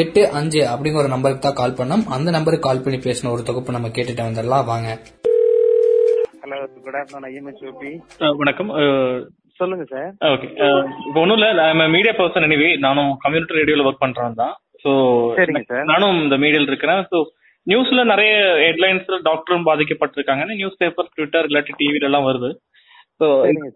எட்டு 0.01 0.22
அஞ்சு 0.39 0.60
அப்படிங்கிற 0.72 1.01
ஒரு 1.03 1.13
நம்பருக்கு 1.13 1.46
தான் 1.46 1.60
கால் 1.60 1.77
பண்ணோம். 1.80 2.03
அந்த 2.15 2.30
நம்பருக்கு 2.36 2.68
கால் 2.68 2.84
பண்ணி 2.86 3.00
பேசின 3.06 3.32
ஒரு 3.36 3.44
தொகுப்பு 3.50 3.75
நம்ம 3.77 3.91
கேட்டுட்டு 3.98 4.27
வந்துடலாம். 4.27 4.68
வாங்க. 4.72 4.89
ஹலோ 6.44 6.60
குட் 6.86 6.98
ஆஃப்டர்நூன் 7.01 7.27
ஐஎம்எஸ் 7.32 8.38
வணக்கம். 8.41 8.72
சொல்லுங்க 9.62 9.86
சார். 9.94 10.10
ஓகே 10.34 10.48
இப்போ 11.08 11.20
ஒன்றும் 11.24 11.38
இல்லை. 11.39 11.68
மீடியா 11.96 12.13
பர்சன் 12.20 12.48
எனிவே 12.48 12.70
நானும் 12.88 13.12
கம்யூனிட்டி 13.25 13.58
ரேடியோல 13.60 13.86
ஒர்க் 13.89 14.03
பண்றேன் 14.06 14.39
தான். 14.41 14.53
ஸோ 14.84 14.91
சரிங்க 15.39 15.63
சார். 15.72 15.86
நானும் 15.91 16.18
இந்த 16.25 16.38
மீடியால 16.44 16.72
இருக்கிறேன். 16.72 17.01
ஸோ 17.12 17.20
நியூஸ்ல 17.68 18.03
நிறைய 18.12 18.34
ஹெட்லைன்ஸ் 18.65 19.10
டாக்டரும் 19.30 19.68
பாதிக்கப்பட்டிருக்காங்கன்னு 19.70 20.60
நியூஸ் 20.62 20.80
பேப்பர் 20.82 21.12
ட்விட்டர் 21.15 21.48
இல்லாட்டி 21.50 21.74
டிவில 21.82 22.10
எல்லாம் 22.10 22.27
வருது. 22.30 22.50
So 23.20 23.27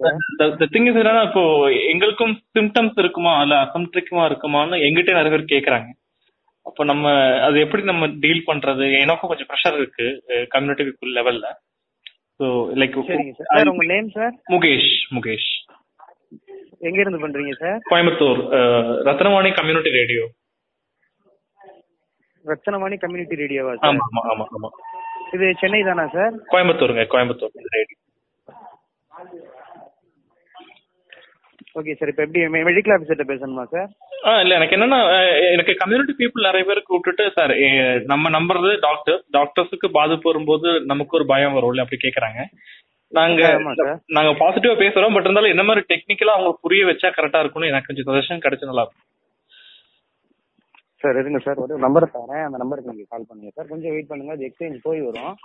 sir. 0.02 0.56
திங் 0.76 0.88
இஸ் 0.90 0.98
என்னன்னா 1.02 1.24
இப்போ 1.30 1.44
எங்களுக்கும் 1.92 2.34
சிம்டம்ஸ் 2.58 2.98
இருக்குமா? 3.04 3.34
இல்ல 3.46 3.56
அசம்ட்ரிக்குமா 3.66 4.24
இருக்குமான்னு 4.30 4.82
எங்கிட்ட 4.88 5.20
நிறைய 5.20 5.34
பேர் 5.34 5.54
கேக்குறாங்க. 5.54 5.90
அப்போ 6.66 6.84
நம்ம 6.92 7.06
அது 7.48 7.58
எப்படி 7.64 7.84
நம்ம 7.90 8.06
டீல் 8.24 8.48
பண்றது? 8.48 8.86
எனக்கும் 9.04 9.32
கொஞ்சம் 9.32 9.50
ப்ரெஷர் 9.52 9.78
இருக்கு 9.82 10.08
கம்யூனிட்டி 10.54 11.14
லெவல்ல 11.20 11.48
ஸோ 12.40 12.48
லைக் 12.82 12.96
உங்க 13.72 13.86
நேம் 13.92 14.10
சார்? 14.16 14.34
முகேஷ் 14.54 14.90
முகேஷ் 15.18 15.52
எங்க 16.88 17.00
இருந்து 17.04 17.22
பண்றீங்க 17.24 17.54
sir? 17.62 17.78
Coimbatore 17.92 18.40
Ratnavani 19.08 19.50
community 19.60 19.92
radio. 20.00 20.24
Ratnavani 22.46 22.98
community 23.04 23.36
ரேடியோவா 23.42 23.74
sir? 23.76 24.00
ஆமா 24.06 24.24
ஆமா 24.34 24.46
ஆமா 24.58 24.70
இது 25.36 25.46
சென்னை 25.62 25.82
தானா 25.88 26.06
சார்? 26.16 26.34
கோயம்புத்தூருங்க 26.54 27.06
கோயம்புத்தூர் 27.14 27.56
ரேடியோ. 27.78 27.98
ஓகே 31.80 31.94
சார் 32.00 32.10
இப்போ 32.12 32.24
எப்படி 32.26 32.42
மெடிக்கல் 32.68 32.94
ஆஃபீஸர்கிட்ட 32.96 33.26
பேசணுமா 33.32 33.64
சார்? 33.74 33.90
ஆ 34.28 34.32
இல்ல 34.44 34.54
எனக்கு 34.60 34.76
என்னன்னா 34.78 35.00
எனக்கு 35.56 35.74
கம்யூனிட்டி 35.82 36.14
பீப்புள் 36.20 36.48
நிறைய 36.48 36.64
பேர் 36.70 36.88
கூப்பிட்டுட்டு 36.88 37.26
சார் 37.38 37.54
நம்ம 38.12 38.30
நம்புறது 38.38 38.70
டாக்டர் 38.86 39.20
டாக்டர்ஸுக்கு 39.38 39.88
பாதிப்பு 39.98 40.30
வரும்போது 40.32 40.70
நமக்கு 40.92 41.18
ஒரு 41.20 41.26
பயம் 41.34 41.58
வரும்ல 41.58 41.84
அப்படி 41.84 42.00
கேக்குறாங்க. 42.02 42.40
நாங்க. 43.18 43.42
நாங்க 44.18 44.32
பாசிட்டிவா 44.42 44.76
பேசுறோம் 44.82 45.16
பட் 45.16 45.28
இருந்தாலும் 45.28 45.54
என்ன 45.54 45.64
மாதிரி 45.68 45.82
டெக்னிக்கலா 45.92 46.36
அவங்க 46.38 46.52
புரிய 46.64 46.86
வச்சா 46.90 47.10
கரெக்டா 47.18 47.42
இருக்கும்னு 47.44 47.72
எனக்கு 47.72 47.90
கொஞ்சம் 47.90 48.08
சஜஷன் 48.10 48.44
கிடைச்சு 48.46 48.70
நல்லா 48.70 48.84
இருக்கும் 48.86 49.04
சார் 51.04 51.18
இருங்க 51.22 51.40
சார் 51.46 51.60
ஒரு 51.64 51.74
நம்பர் 51.84 52.06
தரேன். 52.14 52.44
அந்த 52.46 52.58
நம்பருக்கு 52.62 52.92
நீங்க 52.92 53.06
கால் 53.12 53.28
பண்ணுங்க 53.30 53.52
சார் 53.56 53.72
கொஞ்சம் 53.72 53.94
வெயிட் 53.96 54.10
பண்ணுங்க. 54.12 54.32
அது 54.36 54.46
எக்ஸ்சேஞ்ச் 54.48 54.86
போய் 54.86 55.02
வரும். 55.08 55.36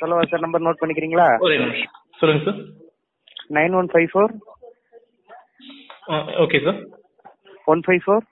சொல்லவா 0.00 0.24
சார் 0.30 0.44
நம்பர் 0.44 0.64
நோட் 0.66 0.82
பண்ணிக்கிறீங்களா? 0.82 1.28
சொல்லுங்க 2.20 2.42
sir 2.48 2.60
nine 3.58 3.76
one 3.80 3.90
five 3.92 4.08
four. 4.12 4.32
Okay 6.44 6.60
sir 6.66 6.80
one 7.66 7.82
five 7.86 8.02
four. 8.04 8.24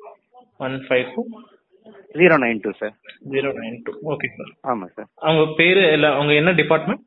One 0.67 0.77
five 0.87 1.07
two 1.15 1.23
zero 2.21 2.37
nine 2.45 2.61
two 2.65 2.71
sir 2.81 2.95
zero 3.33 3.51
nine 3.61 3.79
two. 3.87 3.93
Okay 4.13 4.29
sir 4.37 4.53
ஆமா 4.73 4.87
சார் 4.97 5.09
அவங்க 5.29 5.45
பேரு 5.61 5.83
இல்ல 5.97 6.07
அவங்க 6.19 6.35
என்ன 6.43 6.53
டிபார்ட்மெண்ட் 6.61 7.05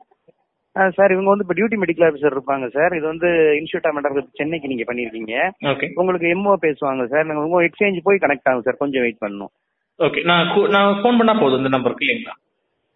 சார் 0.96 1.12
இவங்க 1.12 1.30
வந்து 1.34 1.46
இப்போ 1.46 1.56
டியூட்டி 1.58 1.78
மெடிக்கல் 1.84 2.08
ஆஃபீஸர் 2.08 2.36
இருப்பாங்க 2.36 2.66
சார். 2.76 2.96
இது 2.98 3.06
வந்து 3.08 3.30
இன்ஸ்டியூட் 3.60 3.88
ஆஃப் 3.90 3.96
மெட்ராஸ் 3.98 4.28
சென்னைக்கு 4.34 4.68
நீங்க 4.68 4.86
பண்ணிருக்கீங்க. 4.90 5.36
ஓகே 5.72 5.88
உங்களுக்கு 5.94 6.28
எம்ஓ 6.28 6.56
பேசுவாங்க 6.66 7.06
சார். 7.14 7.26
நாங்க 7.26 7.44
உங்க 7.44 7.62
எக்ஸ்சேஞ்ச் 7.68 8.00
போய் 8.04 8.24
கனெக்ட் 8.26 8.50
ஆகும் 8.50 8.62
சார். 8.62 8.82
கொஞ்சம் 8.84 9.02
வெயிட் 9.02 9.24
பண்ணணும். 9.26 9.54
ஓகே 10.00 10.24
நான் 10.24 10.70
நான் 10.70 11.00
ஃபோன் 11.04 11.18
பண்ணா 11.22 11.34
போதும் 11.34 11.58
இந்த 11.58 11.70
நம்பருக்கு 11.70 12.06
இல்லைங்களா? 12.06 12.36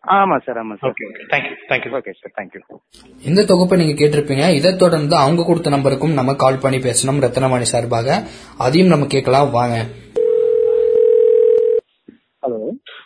ஆமா 0.03 0.35
சார். 0.45 0.59
ஆமா 0.61 0.75
sir. 0.79 0.91
Okay 0.91 1.03
okay 1.09 1.23
thank you 1.31 1.55
thank you 1.69 1.91
okay 1.99 2.13
sir 2.19 2.33
thank you 2.37 2.61
இந்த 3.29 3.45
தொகுப்பை 3.45 3.77
நீங்க 3.81 3.95
கேட்டிருப்பீங்க. 4.01 4.45
இதை 4.59 4.75
தொடர்ந்து 4.75 5.15
அவங்க 5.15 5.43
கொடுத்த 5.47 5.69
நம்பருக்கும் 5.69 6.17
நம்ம 6.19 6.35
கால் 6.43 6.63
பண்ணி 6.63 6.77
பேசணும். 6.77 7.21
ரத்னவாணி 7.25 7.67
சார்பாக 7.73 8.17
அதையும் 8.57 8.93
நம்ம 8.93 9.05
கேட்கலாம். 9.15 9.51
வாங்க. 9.51 9.77
ஹலோ 12.43 12.59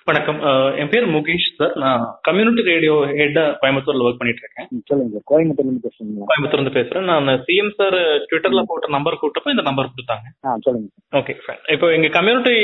வணக்கம். 0.09 0.39
என் 0.81 0.89
பேர் 0.91 1.05
முகேஷ் 1.13 1.45
சார். 1.59 1.71
நான் 1.83 2.01
கம்யூனிட்டி 2.27 2.63
ரேடியோ 2.71 2.95
ஹெட் 3.19 3.38
கோயம்புத்தூர்ல 3.62 4.05
ஒர்க் 4.07 4.19
பண்ணிட்டு 4.19 4.43
இருக்கேன் 4.43 4.67
சொல்லுங்க. 4.89 5.21
கோயம்புத்தூர்ல 5.31 5.69
இருந்து 5.69 5.85
பேசுறீங்களா? 5.88 6.27
கோயம்புத்தூர்ல 6.31 6.62
இருந்து 6.62 6.75
பேசுறேன். 6.77 7.07
நான் 7.12 7.29
சிஎம் 7.47 7.71
சார் 7.79 7.97
ட்விட்டர்ல 8.29 8.63
போட்ட 8.71 8.89
நம்பர் 8.95 9.17
கூட்டப்போ 9.21 9.53
இந்த 9.53 9.63
நம்பர் 9.69 9.89
கொடுத்தாங்க. 9.93 10.27
சொல்லுங்க. 10.65 10.88
ஓகே 11.19 11.35
ஃபைன் 11.45 11.63
இப்போ 11.75 11.88
எங்க 11.95 12.09
கம்யூனிட்டி 12.17 12.55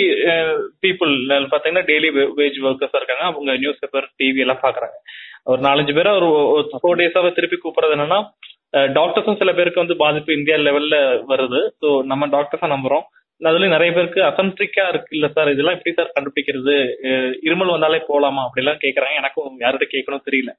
பீப்புள் 0.86 1.14
பாத்தீங்கன்னா 1.54 1.86
டெய்லி 1.90 2.12
வேஜ் 2.42 2.60
ஒர்க்கர்ஸ் 2.72 3.00
இருக்காங்க. 3.00 3.26
அவங்க 3.32 3.58
நியூஸ் 3.64 3.82
பேப்பர் 3.86 4.10
டிவி 4.22 4.44
எல்லாம் 4.46 4.64
பாக்குறாங்க. 4.68 4.96
ஒரு 5.54 5.62
நாலஞ்சு 5.68 5.96
பேரை 6.00 6.14
ஒரு 6.20 6.30
ஃபோர் 6.82 7.02
டேஸாவே 7.02 7.32
திருப்பி 7.40 7.60
கூப்பிடுறது 7.64 7.98
என்னன்னா 7.98 8.22
டாக்டர்ஸும் 9.00 9.40
சில 9.40 9.52
பேருக்கு 9.56 9.84
வந்து 9.84 9.98
பாதிப்பு 10.04 10.38
இந்தியா 10.40 10.60
லெவல்ல 10.68 10.98
வருது. 11.34 11.62
ஸோ 11.82 11.88
நம்ம 12.12 12.28
டாக்டர்ஸா 12.38 12.70
நம்புறோம். 12.76 13.08
அதுல 13.50 13.68
நிறைய 13.74 13.92
பேருக்கு 13.96 14.22
அசன்ட்ரிக்கா 14.30 14.84
இருக்கு 14.92 15.16
இல்ல 15.18 15.28
சார்? 15.36 15.52
இதெல்லாம் 15.54 15.78
எப்படி 15.78 15.94
சார் 15.98 16.16
கண்டுபிடிக்கிறது? 16.16 16.76
இருமல் 17.48 17.74
வந்தாலே 17.76 18.00
போலாமா? 18.12 18.44
அப்படிலாம் 18.48 18.84
கேக்குறாங்க. 18.86 19.22
எனக்கும் 19.22 19.60
யார்கிட்ட 19.64 19.88
கேட்கணும் 19.96 20.28
தெரியல. 20.30 20.54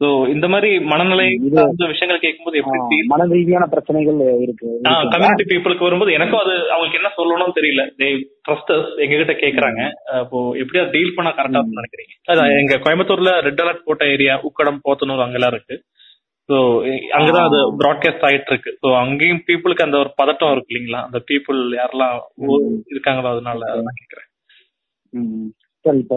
சோ 0.00 0.08
இந்த 0.32 0.46
மாதிரி 0.52 0.68
மனநிலை 0.90 1.24
விஷயங்கள் 1.92 2.24
கேட்கும்போது 2.24 2.58
எப்படி 2.60 2.98
மன 3.12 3.24
ரீதியான 3.32 3.64
பிரச்சனைகள் 3.72 4.18
இருக்கு. 4.44 4.68
கம்யூனிட்டி 5.14 5.46
பீப்புளுக்கு 5.52 5.86
வரும்போது 5.86 6.14
எனக்கும் 6.18 6.42
அது 6.42 6.54
அவங்களுக்கு 6.74 7.00
என்ன 7.00 7.10
சொல்லணும்னு 7.16 7.56
தெரியல. 7.58 7.84
ட்ரஸ்டர்ஸ் 8.46 8.92
எங்க 9.04 9.14
கிட்ட 9.22 9.34
கேக்குறாங்க. 9.42 9.80
அப்போ 10.20 10.40
எப்படி 10.62 10.84
டீல் 10.94 11.16
பண்ண 11.16 11.32
கரெக்டா 11.38 11.62
நினைக்கிறீங்க? 11.80 12.14
அதான் 12.32 12.54
எங்க 12.62 12.76
கோயம்புத்தூர்ல 12.84 13.32
ரெட் 13.48 13.62
அலர்ட் 13.64 13.86
போட்ட 13.88 14.06
ஏரியா 14.16 14.36
உக்கடம் 14.50 14.82
போத்தனூர் 14.88 15.24
அங்கெல்லாம் 15.26 15.54
இருக்கு. 15.54 15.78
சோ 16.48 16.56
அங்கதான் 17.16 17.46
அது 17.48 17.58
ப்ராட்காஸ்ட் 17.78 18.26
ஆயிட்டு 18.28 18.50
இருக்கு 18.50 18.78
சோ 18.82 18.96
அங்கேயும் 18.96 19.42
பீப்புளுக்கு 19.46 19.86
அந்த 19.86 19.96
ஒரு 19.96 20.10
பதட்டம் 20.22 20.52
இருக்கு 20.52 20.74
இல்லைங்களா? 20.74 21.00
அந்த 21.04 21.18
பீப்புள் 21.28 21.58
யாரெல்லாம் 21.80 22.14
இருக்காங்களோ 22.92 23.28
அதனால 23.28 23.58
நான் 23.76 23.98
கேக்குறேன். 24.00 24.28
ம். 25.14 25.48
சரி 25.84 25.98
இப்ப 25.98 26.16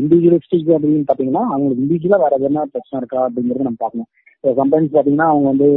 இண்டிவிஜுவலிஸ்டிக் 0.00 0.74
அப்படின்னு 0.76 1.04
பாத்தீங்கன்னா 1.12 1.42
அவங்களுக்கு 1.54 1.84
இண்டிவிஜுவலா 1.84 2.18
வேற 2.18 2.36
எதனா 2.38 2.62
பிரச்சனை 2.74 2.96
இருக்கா 2.96 3.28
அப்படிங்கறத 3.28 3.66
நம்ம 3.68 3.78
பார்க்கணும். 3.78 4.08
இப்போ 4.34 4.50
சம்டைம்ஸ் 4.60 4.96
பாத்தீங்கன்னா 4.96 5.28
அவங்க 5.32 5.48
வந்து 5.48 5.68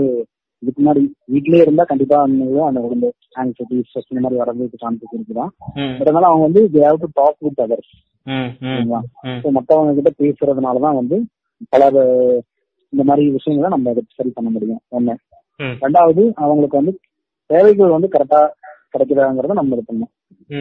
இதுக்கு 0.64 0.84
முன்னாடி 0.84 1.02
வீட்லயே 1.34 1.62
இருந்தா 1.62 1.84
கண்டிப்பா 1.84 2.22
அந்த 2.22 2.80
உடம்பு 2.80 3.14
ஆங்ஸைட்டி 3.36 3.78
ஸ்ட்ரெஸ் 3.88 4.10
இந்த 4.10 4.22
மாதிரி 4.22 4.42
வரதுக்கு 4.42 4.82
சான்சஸ் 4.86 5.16
இருக்குதான் 5.16 5.52
பட் 5.98 6.08
அதனால 6.08 6.26
அவங்க 6.26 6.44
வந்து 6.44 6.62
they 6.74 6.84
have 6.86 7.00
to 7.00 7.10
talk 7.16 7.36
with 7.42 7.60
others. 7.66 7.88
ம், 8.24 8.32
ம், 8.32 8.52
சரிங்களா? 8.62 9.02
ம், 9.22 9.40
ஸோ 9.44 9.48
மற்றவங்க 9.58 9.94
கிட்ட 9.94 10.12
பேசுறதுனாலதான் 10.20 10.96
வந்து 10.96 11.18
பல 11.70 11.84
இந்த 12.90 13.04
மாதிரி 13.04 13.30
விஷயங்களை 13.30 13.74
நம்ம 13.76 13.90
அதை 13.90 14.04
சரி 14.16 14.32
பண்ண 14.34 14.50
முடியும். 14.50 14.82
ஒண்ணு. 14.92 15.14
ரெண்டாவது 15.84 16.32
அவங்களுக்கு 16.36 16.78
வந்து 16.78 16.94
தேவைகள் 17.50 17.96
வந்து 17.96 18.10
கரெக்டா 18.12 18.42
கிடைக்குதாங்கிறத 18.94 19.54
நம்ம 19.60 19.76
இது 19.76 19.84
பண்ணணும். 19.90 20.14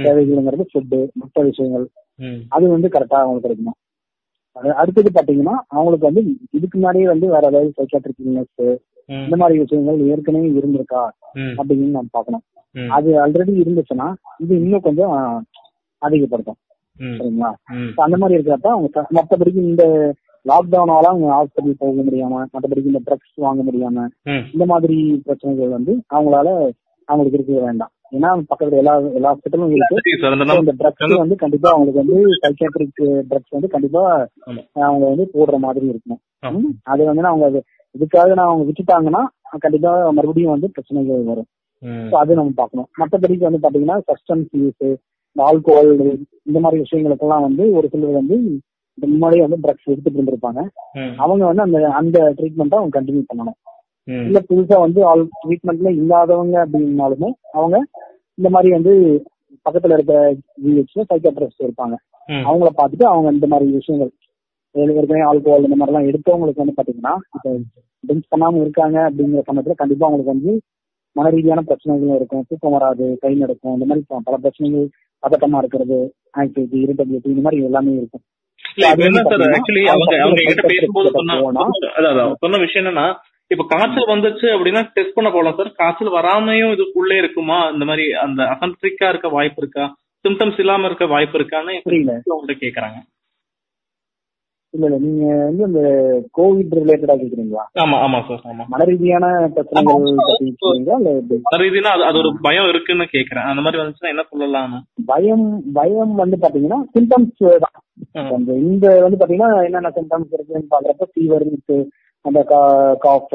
தேவைகள்ங்கிறது 0.05 0.65
ஃபுட்டு 0.73 0.99
மற்ற 1.13 1.43
விஷயங்கள். 1.43 1.87
அது 2.49 2.69
வந்து 2.69 2.89
கரெக்டா 2.89 3.19
அவங்களுக்கு 3.23 3.49
கிடைக்கணும். 3.49 3.79
அடுத்தது 4.81 5.11
பாத்தீங்கன்னா 5.15 5.55
அவங்களுக்கு 5.67 6.09
வந்து 6.11 6.23
இதுக்கு 6.51 6.79
முன்னாடியே 6.79 7.07
வந்து 7.07 7.27
வேற 7.27 7.47
ஏதாவது 7.47 7.73
சைக்காட்ரிக் 7.77 8.23
இல்னஸ் 8.27 8.67
இந்த 9.25 9.37
மாதிரி 9.37 9.59
விஷயங்கள் 9.59 9.99
ஏற்கனவே 10.11 10.49
இருந்திருக்கா 10.51 11.01
அப்படின்னு 11.59 11.95
நம்ம 11.97 12.11
பார்க்கணும். 12.11 12.43
ம், 12.73 12.91
அது 12.91 13.11
ஆல்ரெடி 13.27 13.53
இருந்துச்சுன்னா 13.65 14.07
இது 14.39 14.55
இன்னும் 14.61 14.81
கொஞ்சம் 14.81 15.15
அதிகப்படுத்தும். 16.03 16.61
சரிங்களா? 17.19 17.51
அந்த 17.97 18.17
மாதிரி 18.17 18.41
இருக்கிறப்ப 18.41 18.69
அவங்க 18.75 19.07
மத்தபடிக்கு 19.15 19.61
இந்த 19.71 19.85
லாக்டவுனால 20.45 21.09
அவங்க 21.11 21.27
ஹாஸ்பிட்டல் 21.35 21.81
போக 21.83 21.93
முடியாம 22.07 22.41
மத்தபடிக்கு 22.55 22.93
இந்த 22.93 23.03
ட்ரக்ஸ் 23.09 23.35
வாங்க 23.47 23.63
முடியாம 23.69 24.07
இந்த 24.55 24.65
மாதிரி 24.73 24.97
பிரச்சனைகள் 25.27 25.77
வந்து 25.77 25.93
அவங்களால 26.15 26.49
அவங்களுக்கு 27.09 27.39
இருக்க 27.39 27.55
வேண்டாம். 27.67 27.93
ஏன்னா 28.17 28.31
பக்கத்துல 28.51 28.81
எல்லா 28.83 28.95
எல்லா 29.19 29.31
ஹாஸ்பிட்டலும் 29.31 29.73
இருக்கு. 29.77 29.97
இந்த 30.63 30.75
ட்ரக்ஸ் 30.81 31.23
வந்து 31.23 31.37
கண்டிப்பா 31.43 31.69
அவங்களுக்கு 31.75 32.03
வந்து 32.03 32.19
சைக்காட்ரிக் 32.43 33.01
ட்ரக்ஸ் 33.31 33.55
வந்து 33.57 33.69
கண்டிப்பா. 33.75 34.03
அவங்க 34.89 35.05
வந்து 35.13 35.25
போடுற 35.35 35.59
மாதிரி 35.67 35.87
இருக்கணும். 35.93 36.21
அது 36.93 37.03
வந்து 37.11 37.31
அவங்க 37.33 37.63
இதுக்காக 37.95 38.29
நான் 38.39 38.51
அவங்க 38.51 38.65
விட்டுட்டாங்கன்னா 38.71 39.23
கண்டிப்பா 39.65 39.91
மறுபடியும் 40.19 40.55
வந்து 40.55 40.69
பிரச்சனைகள் 40.77 41.29
வரும். 41.31 41.49
அது 42.21 42.39
நம்ம 42.39 42.55
பார்க்கணும். 42.61 42.89
மற்றபடிக்கு 43.01 43.49
வந்து 43.49 43.63
பாத்தீங்கன்னா 43.65 43.97
சப்ஸ்டன்ஸ் 44.09 44.49
யூஸ் 44.61 44.85
இந்த 45.37 45.43
ஆல்கோஹால் 45.49 45.93
இந்த 46.49 46.59
மாதிரி 46.65 46.83
விஷயங்களுக்கெல்லாம் 46.85 47.45
வந்து 47.49 47.65
ஒரு 47.79 47.87
சிலர் 47.93 48.19
வந்து 48.21 48.37
முன்னாடியே 48.95 49.47
வந்து 49.47 49.57
ட்ரக்ஸ் 49.57 49.85
எடுத்துட்டு 49.85 50.23
இருந்திருப்பாங்க. 50.23 50.69
அவங்க 51.17 51.47
வந்து 51.47 51.63
அந்த 51.63 51.89
அந்த 51.91 52.35
ட்ரீட்மெண்ட்டை 52.37 52.75
அவங்க 52.75 53.03
கண்டினியூ 53.03 53.23
பண்ணணும். 53.35 53.59
இல்ல 54.25 54.43
புதுசா 54.49 54.79
வந்து 54.79 55.05
ஆல் 55.05 55.29
ட்ரீட்மெண்ட்ல 55.47 55.91
இல்லாதவங்க 55.91 56.67
அப்படின்னாலுமே 56.67 57.31
அவங்க 57.53 57.87
இந்த 58.35 58.51
மாதிரி 58.51 58.73
வந்து 58.73 59.23
பக்கத்துல 59.71 59.93
இருக்க 59.93 60.37
ஜிஹெச்ல 60.65 61.03
சைக்காட்ரிஸ்ட் 61.15 61.63
இருப்பாங்க. 61.63 61.95
அவங்கள 62.45 62.69
பார்த்துட்டு 62.77 63.03
அவங்க 63.03 63.31
இந்த 63.31 63.47
மாதிரி 63.47 63.71
விஷயங்கள் 63.71 64.13
ஏற்க- 64.73 65.01
ஏற்கனவே 65.01 65.31
ஆல்கோஹால் 65.31 65.65
இந்த 65.65 65.77
மாதிரி 65.77 65.97
எல்லாம் 65.97 66.03
எடுத்தவங்களுக்கு 66.03 66.57
வந்து 66.57 66.75
பாத்தீங்கன்னா 66.77 67.17
இப்போ 67.35 67.57
ட்ரிங்க்ஸ் 68.07 68.35
பண்ணாம 68.37 68.61
இருக்காங்க 68.61 69.11
அப்படிங்கிற 69.11 69.43
சமயத்துல 69.53 69.73
கண்டிப்பா 69.75 70.07
அவங்களுக்கு 70.07 70.25
வந்து 70.25 70.61
மன 71.13 71.29
ரீதியான 71.29 71.63
பிரச்சனைகளும் 71.67 72.15
இருக்கும். 72.15 72.45
தூக்கம் 72.49 72.73
வராது 72.73 73.17
கை 73.21 73.35
நடக்கும். 73.35 73.73
இந்த 73.73 73.85
மாதிரி 73.85 74.07
பல 74.25 74.37
பிரச்சனைகள் 74.37 74.89
பதட்டமா 75.23 75.57
இருக்கிறது 75.57 76.15
ஆங்ஸைட்டி 76.37 76.77
இரிட்டபிலிட்டி 76.77 77.27
இந்த 77.27 77.41
மாதிரி 77.41 77.63
எல்லாமே 77.63 77.93
இருக்கும். 77.93 78.21
ஆக்சுவலி 78.65 79.85
அவங்க 79.85 80.23
அவங்க 80.23 80.41
என்கிட்ட 80.43 80.67
பேசும்போது 80.67 81.11
கிட்ட 81.11 82.35
சொன்ன 82.39 82.57
விஷயம் 82.57 82.87
என்னன்னா 82.87 83.07
இப்ப 83.51 83.65
காய்ச்சல் 83.69 84.07
வந்துச்சு 84.07 84.47
அப்படின்னா 84.57 84.91
டெஸ்ட் 84.93 85.15
பண்ண 85.15 85.31
போகலாம் 85.31 85.55
சார். 85.57 85.73
காய்ச்சல் 85.73 86.13
வராமையும் 86.13 86.75
இதுக்குள்ளே 86.75 87.17
இருக்குமா? 87.19 87.69
இந்த 87.73 87.85
மாதிரி 87.85 88.13
அந்த 88.13 88.43
அசன்ட்ரிக்கா 88.43 89.09
இருக்க 89.09 89.29
வாய்ப்பு 89.29 89.63
இருக்கா? 89.63 89.85
சிம்டம்ஸ் 90.25 90.59
இல்லாம 90.59 90.87
இருக்க 90.87 91.07
வாய்ப்பு 91.07 91.39
இருக்கான்னு 91.39 91.75
அவங்கள்ட்ட 92.31 92.55
கேக்குறாங்க. 92.65 92.99
இல்ல 94.75 94.87
இல்ல. 94.89 94.99
நீங்க 95.05 95.25
வந்து 95.43 95.65
இந்த 95.67 95.81
கோவிட் 96.35 96.73
ரிலேட்டடா 96.79 97.15
கேக்குறீங்களா? 97.15 97.65
ஆமா 97.83 97.97
ஆமா 98.05 98.19
சார் 98.29 98.43
ஆமா. 98.51 98.65
மன 98.69 98.85
ரீதியான 98.85 99.27
பிரச்சனைகள் 99.55 100.07
கேக்குறீங்களா 100.31 100.97
இல்ல 101.01 101.61
ரீதியில 101.63 101.91
அது 102.09 102.21
ஒரு 102.23 102.31
பயம் 102.47 102.69
இருக்குன்னு 102.69 103.07
கேக்குறேன். 103.13 103.49
அந்த 103.51 103.63
மாதிரி 103.63 103.81
வந்துச்சுன்னா 103.81 104.13
என்ன 104.15 104.25
சொல்லலாம்னு 104.31 104.81
பயம் 105.07 105.47
பயம் 105.75 106.15
வந்து 106.15 106.39
பாத்தீங்கன்னா 106.43 106.81
சிம்டம்ஸ் 106.97 107.45
தான். 107.65 107.77
இந்த 108.67 108.87
வந்து 109.03 109.19
பாத்தீங்கன்னா 109.19 109.51
என்னென்ன 109.65 109.93
சிம்டம்ஸ் 109.97 110.35
இருக்குன்னு 110.35 110.73
பாக்குறப்ப 110.73 111.09
ஃபீவர் 111.13 111.47
இருக்கு 111.47 111.79
அந்த 112.25 112.41
காஃப் 113.03 113.35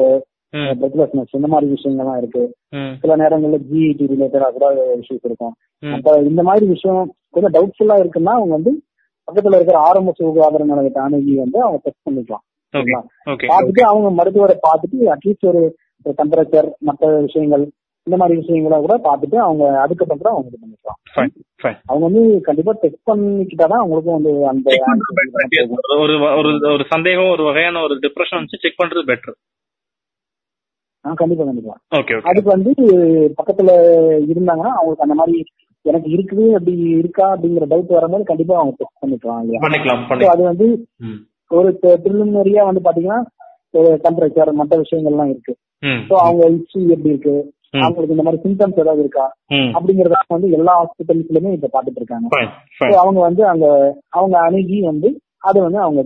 ம், 0.54 0.70
பிரெத்லெஸ்னஸ் 0.78 1.34
இந்த 1.34 1.48
மாதிரி 1.48 1.66
விஷயங்கள்லாம் 1.72 2.16
இருக்கு. 2.16 2.44
சில 3.02 3.16
நேரங்கள்ல 3.16 3.58
ஜிஇடி 3.66 4.04
ரிலேட்டடா 4.12 4.48
கூட 4.50 4.66
இஷ்யூஸ் 4.96 5.26
இருக்கும். 5.28 5.52
அப்ப 5.92 6.14
இந்த 6.24 6.42
மாதிரி 6.42 6.64
விஷயம் 6.66 7.02
கொஞ்சம் 7.30 7.54
டவுட்ஃபுல்லா 7.56 7.96
இருக்குன்னா 8.00 8.32
அவங்க 8.36 8.54
வந்து 8.56 8.72
பக்கத்துல 9.30 9.54
இருக்கிற 9.54 9.78
ஆரம்ப 9.78 10.12
சுகாதார 10.12 10.64
நிலையத்தை 10.64 11.02
அணுகி 11.02 11.34
வந்து 11.36 11.60
அவங்க 11.62 11.80
டெஸ்ட் 11.82 12.06
பண்ணிக்கலாம். 12.10 12.44
பார்த்துட்டு 13.52 13.82
அவங்க 13.92 14.10
மருத்துவரை 14.10 14.56
பார்த்துட்டு 14.66 15.14
அட்லீஸ்ட் 15.14 15.46
ஒரு 15.46 15.62
டெம்பரேச்சர் 16.04 16.70
மற்ற 16.78 17.20
விஷயங்கள் 17.20 17.64
இந்த 18.06 18.16
மாதிரி 18.16 18.38
விஷயங்களை 18.38 18.76
கூட 18.80 18.94
பார்த்துட்டு 18.96 19.36
அவங்க 19.36 19.80
அதுக்கப்புறம் 19.80 20.32
அவங்க 20.32 20.48
இது 20.48 20.60
பண்ணிக்கலாம். 20.62 20.98
அவங்க 21.86 22.04
வந்து 22.08 22.40
கண்டிப்பா 22.40 22.72
டெஸ்ட் 22.72 23.08
பண்ணிக்கிட்டாதான் 23.10 23.82
அவங்களுக்கும் 23.82 24.18
வந்து 24.18 24.32
அந்த. 24.46 24.70
ஒரு 25.98 26.14
ஒரு 26.38 26.72
ஒரு 26.72 26.84
சந்தேகம் 26.88 27.30
ஒரு 27.30 27.42
வகையான 27.42 27.82
ஒரு 27.82 27.94
டிப்ரெஷன் 27.94 28.40
வந்து 28.40 28.60
செக் 28.60 28.80
பண்றது 28.82 29.04
பெட்டர் 29.10 29.38
கண்டிப்பா 31.16 31.44
கண்டிப்பா. 31.44 31.74
அதுக்கு 32.22 32.50
வந்து 32.50 32.72
பக்கத்துல 33.38 33.70
இருந்தாங்கன்னா 34.32 34.72
அவங்களுக்கு 34.78 35.06
அந்த 35.06 35.14
மாதிரி 35.14 35.44
எனக்கு 35.84 36.08
இருக்குது 36.10 36.46
அப்படி 36.56 36.72
இருக்கா 36.96 37.26
அப்படிங்கிற 37.34 37.66
டவுட் 37.70 37.94
வரும்போது 37.96 38.24
கண்டிப்பா 38.24 38.56
அவங்க 38.58 38.74
டெஸ்ட் 38.80 39.00
பண்ணிக்கலாம் 39.02 40.32
அது 40.34 40.42
வந்து 40.50 40.66
ஒரு 41.50 41.68
ப்ரிலிமினரியா 42.02 42.64
வந்து 42.66 42.82
பாத்தீங்கன்னா 42.86 43.20
டெம்பரேச்சர் 44.04 44.58
மற்ற 44.60 44.74
விஷயங்கள்லாம் 44.82 45.32
இருக்கு 45.32 45.52
ம், 45.82 46.00
ஸோ 46.08 46.14
அவங்க 46.24 46.42
ஹிஸ்டரி 46.52 46.84
எப்படி 46.94 47.12
இருக்கு. 47.12 47.34
அவங்களுக்கு 47.78 48.14
இந்த 48.14 48.24
மாதிரி 48.26 48.42
சிம்டம்ஸ் 48.44 48.80
ஏதாவது 48.82 49.02
இருக்கா. 49.04 49.24
அப்படிங்கறத 49.76 50.16
வந்து 50.34 50.48
எல்லா 50.56 50.72
ஹாஸ்பிட்டல்ஸ்லயுமே 50.78 51.52
இப்ப 51.56 51.70
பாத்துட்டு 51.74 52.00
இருக்காங்க 52.00 52.28
fine. 52.80 52.94
அவங்க 53.02 53.20
வந்து 53.26 53.42
அங்க 53.50 53.66
அவங்க 54.18 54.36
அணுகி 54.46 54.78
வந்து 54.88 55.08
அது 55.42 55.58
வந்து 55.66 55.80
அவங்க 55.84 56.00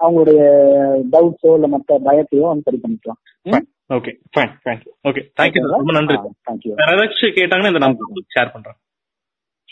அவங்களுடைய 0.00 0.42
டவுட்ஸோ 1.10 1.50
இல்ல 1.56 1.68
மத்த 1.72 1.98
பயத்தையோ 2.06 2.46
வந்து 2.48 2.66
சரி 2.68 2.80
பண்ணிக்கலாம் 2.84 3.20
Fine. 3.46 3.66
Okay, 3.90 4.12
fine, 4.34 4.50
fine. 4.64 4.80
Okay, 5.04 5.22
thank 5.38 5.52
you 5.54 5.62
sir. 5.62 5.70
ரொம்ப 5.74 5.92
நன்றி. 5.96 6.16
தேங்க்யூ 6.48 6.72
வேற 6.80 6.90
ஏதாச்சும் 6.96 7.36
கேட்டாங்கன்னா 7.38 7.72
இந்த 7.72 7.82
நம்பர் 7.84 8.26
ஷேர் 8.36 8.52
பண்றேன் 8.54 8.78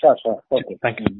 sure 0.00 0.20
sure 0.22 0.40
okay 0.58 0.76
thank you 0.84 1.10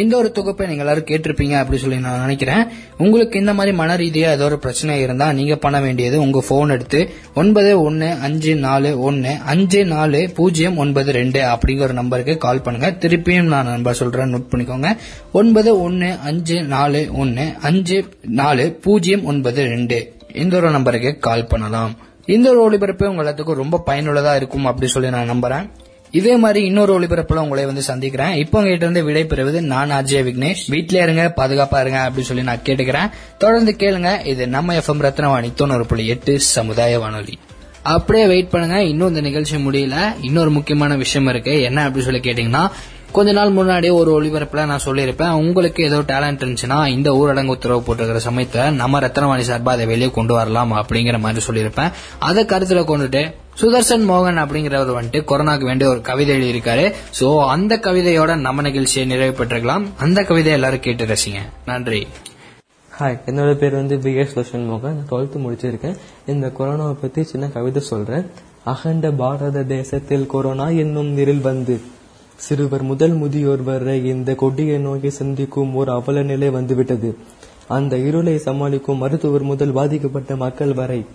இந்த 0.00 0.14
ஒரு 0.18 0.28
தொகுப்பை 0.34 0.64
நீங்க 0.68 0.82
எல்லாரும் 0.84 1.06
கேட்டிருப்பீங்க 1.08 1.54
அப்படி 1.60 1.78
சொல்லி 1.82 1.96
நான் 2.04 2.20
நினைக்கிறேன். 2.24 2.60
உங்களுக்கு 3.04 3.40
இந்த 3.42 3.52
மாதிரி 3.58 3.72
மன 3.80 3.96
ரீதியா 4.02 4.28
ஏதோ 4.36 4.44
ஒரு 4.48 4.58
பிரச்சனை 4.64 4.98
இருந்தா 5.04 5.26
நீங்க 5.38 5.54
பண்ண 5.64 5.78
வேண்டியது 5.86 6.16
உங்க 6.24 6.40
போன் 6.48 6.74
எடுத்து 6.74 7.00
ஒன்பது 7.40 7.70
ஒன்னு 7.86 8.08
அஞ்சு 8.26 8.52
நாலு 8.66 8.90
ஒன்னு 9.08 9.32
அஞ்சு 9.54 9.80
நாலு 9.94 10.20
பூஜ்ஜியம் 10.36 10.78
ஒன்பது 10.84 11.10
ரெண்டு 11.18 11.42
அப்படிங்கிற 11.54 11.86
ஒரு 11.88 11.96
நம்பருக்கு 12.00 12.36
கால் 12.46 12.62
பண்ணுங்க. 12.66 12.90
திருப்பியும் 13.04 13.50
நான் 13.54 13.72
நம்பர் 13.74 14.00
சொல்றேன் 14.02 14.32
நோட் 14.34 14.50
பண்ணிக்கோங்க. 14.52 14.92
ஒன்பது 15.40 15.72
ஒன்னு 15.86 16.10
அஞ்சு 16.30 16.58
நாலு 16.76 17.02
ஒன்னு 17.24 17.46
அஞ்சு 17.70 18.00
நாலு 18.42 18.66
பூஜ்ஜியம் 18.86 19.26
ஒன்பது 19.32 19.68
ரெண்டு 19.74 20.00
இந்த 20.44 20.56
ஒரு 20.62 20.70
நம்பருக்கு 20.78 21.12
கால் 21.28 21.48
பண்ணலாம். 21.52 21.92
இந்த 22.36 22.48
ஒரு 22.54 22.62
ஒளிபரப்பு 22.68 23.10
உங்க 23.10 23.22
எல்லாத்துக்கும் 23.22 23.62
ரொம்ப 23.64 23.84
பயனுள்ளதா 23.90 24.34
இருக்கும் 24.40 24.68
அப்படி 24.72 24.88
சொல்லி 24.96 25.16
நான் 25.18 25.32
நம்புறேன். 25.34 25.66
இதே 26.12 26.36
மாதிரி 26.36 26.64
இன்னொரு 26.64 27.00
ஒளிபரப்புல 27.00 27.34
உங்களை 27.34 27.64
வந்து 27.64 27.82
சந்திக்கிறேன். 27.82 28.34
இப்போ 28.34 28.58
உங்ககிட்ட 28.58 28.84
இருந்து 28.84 29.04
விடை 29.04 29.24
பெறுவது 29.24 29.62
நான் 29.62 29.90
அஜய் 29.90 30.24
விக்னேஷ். 30.28 30.62
வீட்லயே 30.70 31.02
இருங்க 31.02 31.34
பாதுகாப்பா 31.36 31.80
இருங்க 31.80 32.10
அப்படின்னு 32.10 32.28
சொல்லி 32.30 32.42
நான் 32.42 32.64
கேட்டுக்கிறேன். 32.64 33.10
தொடர்ந்து 33.38 33.76
கேளுங்க 33.78 34.26
இது 34.26 34.48
நம்ம 34.48 34.74
எஃப்எம் 34.74 35.04
ரத்னவாணி 35.06 35.54
தொண்ணூறு 35.54 35.86
புள்ளி 35.86 36.06
எட்டு 36.06 36.40
சமுதாய 36.40 36.98
வானொலி. 36.98 37.38
அப்படியே 37.82 38.26
வெயிட் 38.26 38.50
பண்ணுங்க 38.50 38.82
இன்னும் 38.82 39.08
இந்த 39.08 39.20
நிகழ்ச்சி 39.20 39.56
முடியல. 39.56 40.14
இன்னொரு 40.20 40.50
முக்கியமான 40.50 40.96
விஷயம் 40.96 41.28
இருக்கு. 41.28 41.62
என்ன 41.62 41.88
அப்படின்னு 41.88 42.08
சொல்லி 42.08 42.20
கேட்டீங்கன்னா 42.20 42.70
கொஞ்ச 43.12 43.32
நாள் 43.32 43.50
முன்னாடியே 43.50 43.92
ஒரு 43.92 44.22
ஒளிபரப்புல 44.22 44.66
நான் 44.66 44.84
சொல்லியிருப்பேன் 44.84 45.30
உங்களுக்கு 45.30 45.84
ஏதோ 45.84 45.98
டேலண்ட் 45.98 46.42
இருந்துச்சுன்னா 46.42 46.86
இந்த 46.86 47.10
ஊரடங்கு 47.10 47.46
உத்தரவு 47.46 47.82
போட்டிருக்கிற 47.82 48.18
சமயத்தை 48.18 48.70
நம்ம 48.70 49.00
ரத்னவாணி 49.00 49.42
சார்பா 49.48 49.68
அதை 49.68 49.86
வெளியே 49.86 50.10
கொண்டு 50.10 50.34
வரலாம் 50.34 50.72
அப்படிங்கிற 50.72 51.18
மாதிரி 51.18 51.44
சொல்லியிருப்பேன். 51.46 51.92
அதை 52.18 52.44
கருத்துல 52.44 52.84
கொண்டுட்டு 52.90 53.34
சுதர்சன் 53.58 54.04
மோகன் 54.10 54.38
அப்படிங்கிறவர் 54.42 54.94
வந்துட்டு 54.98 55.22
கொரோனாக்கு 55.30 55.64
வேண்டிய 55.64 55.90
ஒரு 55.90 56.00
கவிதை 56.00 56.36
எழுதியிருக்காரு. 56.36 56.94
சோ 57.20 57.46
அந்த 57.46 57.76
கவிதையோட 57.76 58.36
நம்ம 58.36 58.62
நிகழ்ச்சியை 58.62 59.08
நிறைவு 59.08 59.44
பெற்றுக்கலாம். 59.44 59.84
அந்த 59.98 60.22
கவிதை 60.22 60.52
எல்லாரும் 60.52 60.80
கேட்டு 60.80 61.04
ரசிங்க. 61.04 61.38
நன்றி. 61.66 62.06
ஹாய் 63.00 63.18
என்னோட 63.26 63.54
பேர் 63.54 63.72
வந்து 63.72 63.98
பி 63.98 64.14
எஸ் 64.14 64.36
லட்சன் 64.36 64.70
மோகன் 64.70 64.98
டுவெல்த்து 65.10 65.38
முடிச்சிருக்கேன். 65.38 65.96
இந்த 66.26 66.52
கொரோனாவை 66.58 66.92
பத்தி 66.92 67.22
சின்ன 67.22 67.46
கவிதை 67.46 67.82
சொல்றேன். 67.82 68.26
அகண்ட 68.64 69.10
பாரத 69.10 69.62
தேசத்தில் 69.62 70.26
கொரோனா 70.26 70.68
என்னும் 70.68 71.16
நிரில் 71.16 71.40
வந்து 71.40 71.80
சிறுவர் 72.36 72.82
முதல் 72.82 73.12
முதியோர் 73.12 73.62
வரை 73.62 74.06
இந்த 74.06 74.34
கொடிய 74.34 74.78
நோயை 74.78 75.10
சந்திக்கும் 75.10 75.74
ஒரு 75.74 75.92
அவல 75.92 76.22
நிலை 76.22 76.50
வந்துவிட்டது. 76.50 77.18
அந்த 77.68 77.96
இருளை 77.96 78.38
சமாளிக்கும் 78.38 78.98
மருத்துவர் 78.98 79.42
முதல் 79.42 79.72
பாதிக்கப்பட்ட 79.72 80.36
மக்கள் 80.36 80.74
வரை 80.74 81.06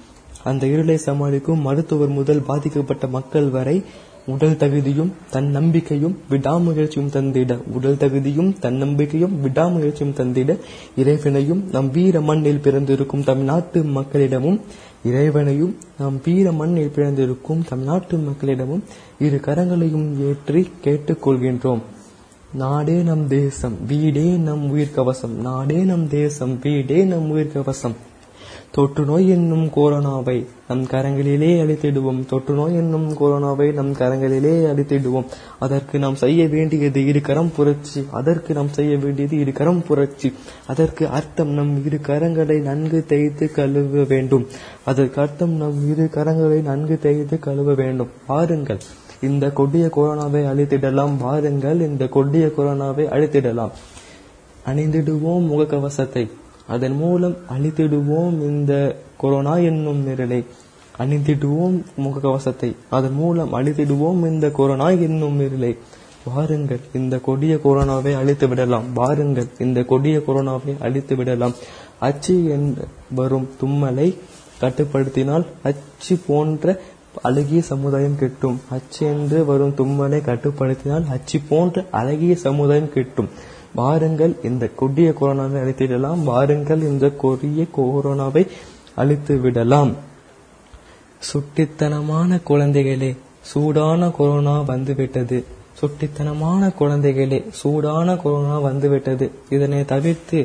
அந்த 0.46 0.64
இருளை 0.68 0.98
சமாளிக்கும் 1.00 1.62
மருத்துவர் 1.62 2.14
முதல் 2.18 2.42
பாதிக்கப்பட்ட 2.42 3.08
மக்கள் 3.10 3.50
வரை 3.50 3.78
உடல் 4.34 4.58
தகுதியும் 4.58 5.10
தன் 5.32 5.50
நம்பிக்கையும் 5.50 6.14
விடாமுயற்சியும் 6.30 7.12
தந்திட. 7.16 7.52
உடல் 7.74 7.98
தகுதியும் 7.98 8.52
தன் 8.60 8.78
நம்பிக்கையும் 8.78 9.36
விடாமுயற்சியும் 9.44 10.16
தந்திட 10.20 10.52
இறைவனையும் 10.96 11.62
நம் 11.72 11.90
வீர 11.92 12.22
மண்ணில் 12.22 12.60
பிறந்திருக்கும் 12.60 13.24
தமிழ்நாட்டு 13.24 13.82
மக்களிடமும் 13.98 14.58
இறைவனையும் 15.04 15.74
நம் 15.98 16.18
வீர 16.26 16.52
மண்ணில் 16.52 16.96
பிறந்திருக்கும் 16.96 17.62
தமிழ்நாட்டு 17.70 18.18
மக்களிடமும் 18.28 18.84
இரு 19.20 19.40
கரங்களையும் 19.40 20.08
ஏற்றி 20.30 20.64
கேட்டுக்கொள்கின்றோம் 20.84 21.84
நாடே 22.56 22.98
நம் 23.04 23.28
தேசம் 23.28 23.78
வீடே 23.88 24.28
நம் 24.48 24.66
உயிர் 24.70 24.96
கவசம் 24.96 25.36
நாடே 25.42 25.80
நம் 25.84 26.08
தேசம் 26.10 26.54
வீடே 26.62 27.00
நம் 27.04 27.30
உயிர் 27.30 27.54
கவசம் 27.54 27.96
தொற்று 28.76 29.06
நோய் 29.06 29.30
என்னும் 29.30 29.68
கொரோனாவை 29.68 30.46
நம் 30.68 30.84
கரங்களிலே 30.84 31.52
அழித்திடுவோம் 31.62 32.26
தொற்று 32.26 32.54
நோய் 32.54 32.74
என்னும் 32.74 33.14
கொரோனாவை 33.14 33.74
நம் 33.74 33.94
கரங்களிலே 33.94 34.56
அழித்திடுவோம் 34.72 35.26
அதற்கு 35.60 36.00
நாம் 36.00 36.16
செய்ய 36.16 36.48
வேண்டியது 36.48 37.06
இரு 37.06 37.22
கரம் 37.22 37.52
புரட்சி. 37.56 38.06
அதற்கு 38.12 38.54
நாம் 38.54 38.68
செய்ய 38.68 38.98
வேண்டியது 38.98 39.40
இரு 39.40 39.52
கரம் 39.52 39.84
புரட்சி. 39.84 40.34
அதற்கு 40.68 41.08
அர்த்தம் 41.08 41.48
நம் 41.48 41.86
இரு 41.86 42.00
கரங்களை 42.08 42.62
நன்கு 42.62 43.06
தேய்த்து 43.06 43.52
கழுவ 43.52 44.04
வேண்டும். 44.04 44.48
அதற்கு 44.86 45.22
அர்த்தம் 45.22 45.52
நம் 45.52 45.90
இரு 45.90 46.10
கரங்களை 46.12 46.62
நன்கு 46.62 47.00
தேய்த்து 47.00 47.40
கழுவ 47.40 47.74
வேண்டும். 47.74 48.10
பாருங்கள் 48.28 48.80
இந்த 49.22 49.50
கொடிய 49.50 49.90
கொரோனாவை 49.96 50.42
அழித்திடலாம். 50.52 51.18
வாருங்கள். 51.18 51.82
இந்த 51.82 52.08
கொடிய 52.08 52.52
கொரோனாவை 52.58 53.06
அழித்திடலாம். 53.06 53.72
அணிந்திடுவோம் 54.66 55.48
முகக்கவசத்தை. 55.48 56.30
அதன் 56.68 56.96
மூலம் 56.96 57.36
அழித்திடுவோம் 57.50 58.42
இந்த 58.42 58.96
கொரோனா 59.18 59.58
என்னும் 59.58 60.08
நிரலை. 60.08 60.46
அணிந்திடுவோம் 61.00 61.84
முகக்கவசத்தை. 61.98 62.76
அதன் 62.90 63.14
மூலம் 63.14 63.54
அழித்திடுவோம் 63.54 64.20
இந்த 64.20 64.50
கொரோனா 64.50 64.90
என்னும் 64.90 65.40
நிரலை. 65.40 65.78
வாருங்கள் 66.34 66.80
இந்த 66.94 67.18
கொடிய 67.18 67.60
கொரோனாவை 67.64 68.16
அழித்து 68.16 68.48
விடலாம். 68.48 68.94
வாருங்கள் 68.94 69.48
இந்த 69.60 69.84
கொடிய 69.84 70.22
கொரோனாவை 70.28 70.78
அழித்து 70.80 71.16
விடலாம். 71.16 71.54
அச்சு 72.00 72.46
என்று 72.46 72.88
வரும் 73.16 73.50
தும்மலை 73.62 74.18
கட்டுப்படுத்தினால் 74.62 75.46
அச்சு 75.64 76.18
போன்ற 76.28 76.82
அழகிய 77.22 77.62
சமுதாயம் 77.62 78.18
கிட்டும். 78.18 78.62
அச்சு 78.70 79.06
என்று 79.06 79.46
வரும் 79.46 79.76
தும்மலை 79.76 80.22
கட்டுப்படுத்தினால் 80.22 81.08
அச்சு 81.10 81.40
போன்ற 81.50 81.86
அழகிய 81.92 82.36
சமுதாயம் 82.36 82.94
கிட்டும். 82.94 83.30
வாருங்கள் 83.76 84.34
இந்த 84.44 84.70
கொடிய 84.82 85.10
கொரோனாவை 85.20 85.60
அழித்திடலாம் 85.64 86.24
வாருங்கள் 86.24 86.84
இந்த 86.92 87.10
கொடிய 87.24 87.66
கொரோனாவை 87.78 88.44
அழித்து 88.96 89.36
விடலாம் 89.38 89.94
சுட்டித்தனமான 91.30 92.38
குழந்தைகளே 92.50 93.12
சூடான 93.52 94.10
கொரோனா 94.18 94.56
வந்துவிட்டது. 94.62 95.38
சுட்டித்தனமான 95.80 96.70
குழந்தைகளே 96.80 97.40
சூடான 97.60 98.16
கொரோனா 98.16 98.58
வந்துவிட்டது. 98.60 99.26
இதனை 99.50 99.86
தவிர்த்து 99.86 100.40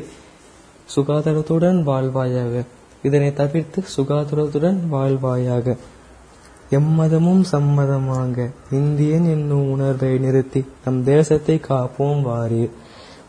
சுகாதாரத்துடன் 0.95 1.79
வாழ்வாயாக 1.89 2.63
இதனை 3.03 3.33
தவிர்த்து 3.33 3.83
சுகாதாரத்துடன் 3.97 4.79
வாழ்வாயாக. 4.91 5.77
எம்மதமும் 6.71 7.43
சம்மதமாக 7.51 8.49
இந்தியன் 8.71 9.25
என்னும் 9.25 9.71
உணர்வை 9.71 10.11
நிறுத்தி 10.17 10.61
நம் 10.85 11.03
தேசத்தை 11.03 11.55
காப்போம் 11.69 12.21
வாரீர் 12.21 12.69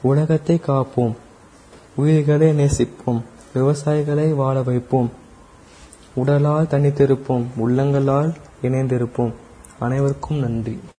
உலகத்தை 0.02 0.60
காப்போம். 0.66 1.12
உயிர்களை 1.94 2.58
நேசிப்போம். 2.58 3.22
விவசாயிகளை 3.54 4.34
வாழ 4.34 4.62
வைப்போம். 4.62 5.10
உடலால் 6.14 6.64
தனித்திருப்போம். 6.64 7.44
உள்ளங்களால் 7.56 8.34
இணைந்திருப்போம். 8.62 9.32
அனைவருக்கும் 9.78 10.38
நன்றி. 10.38 10.80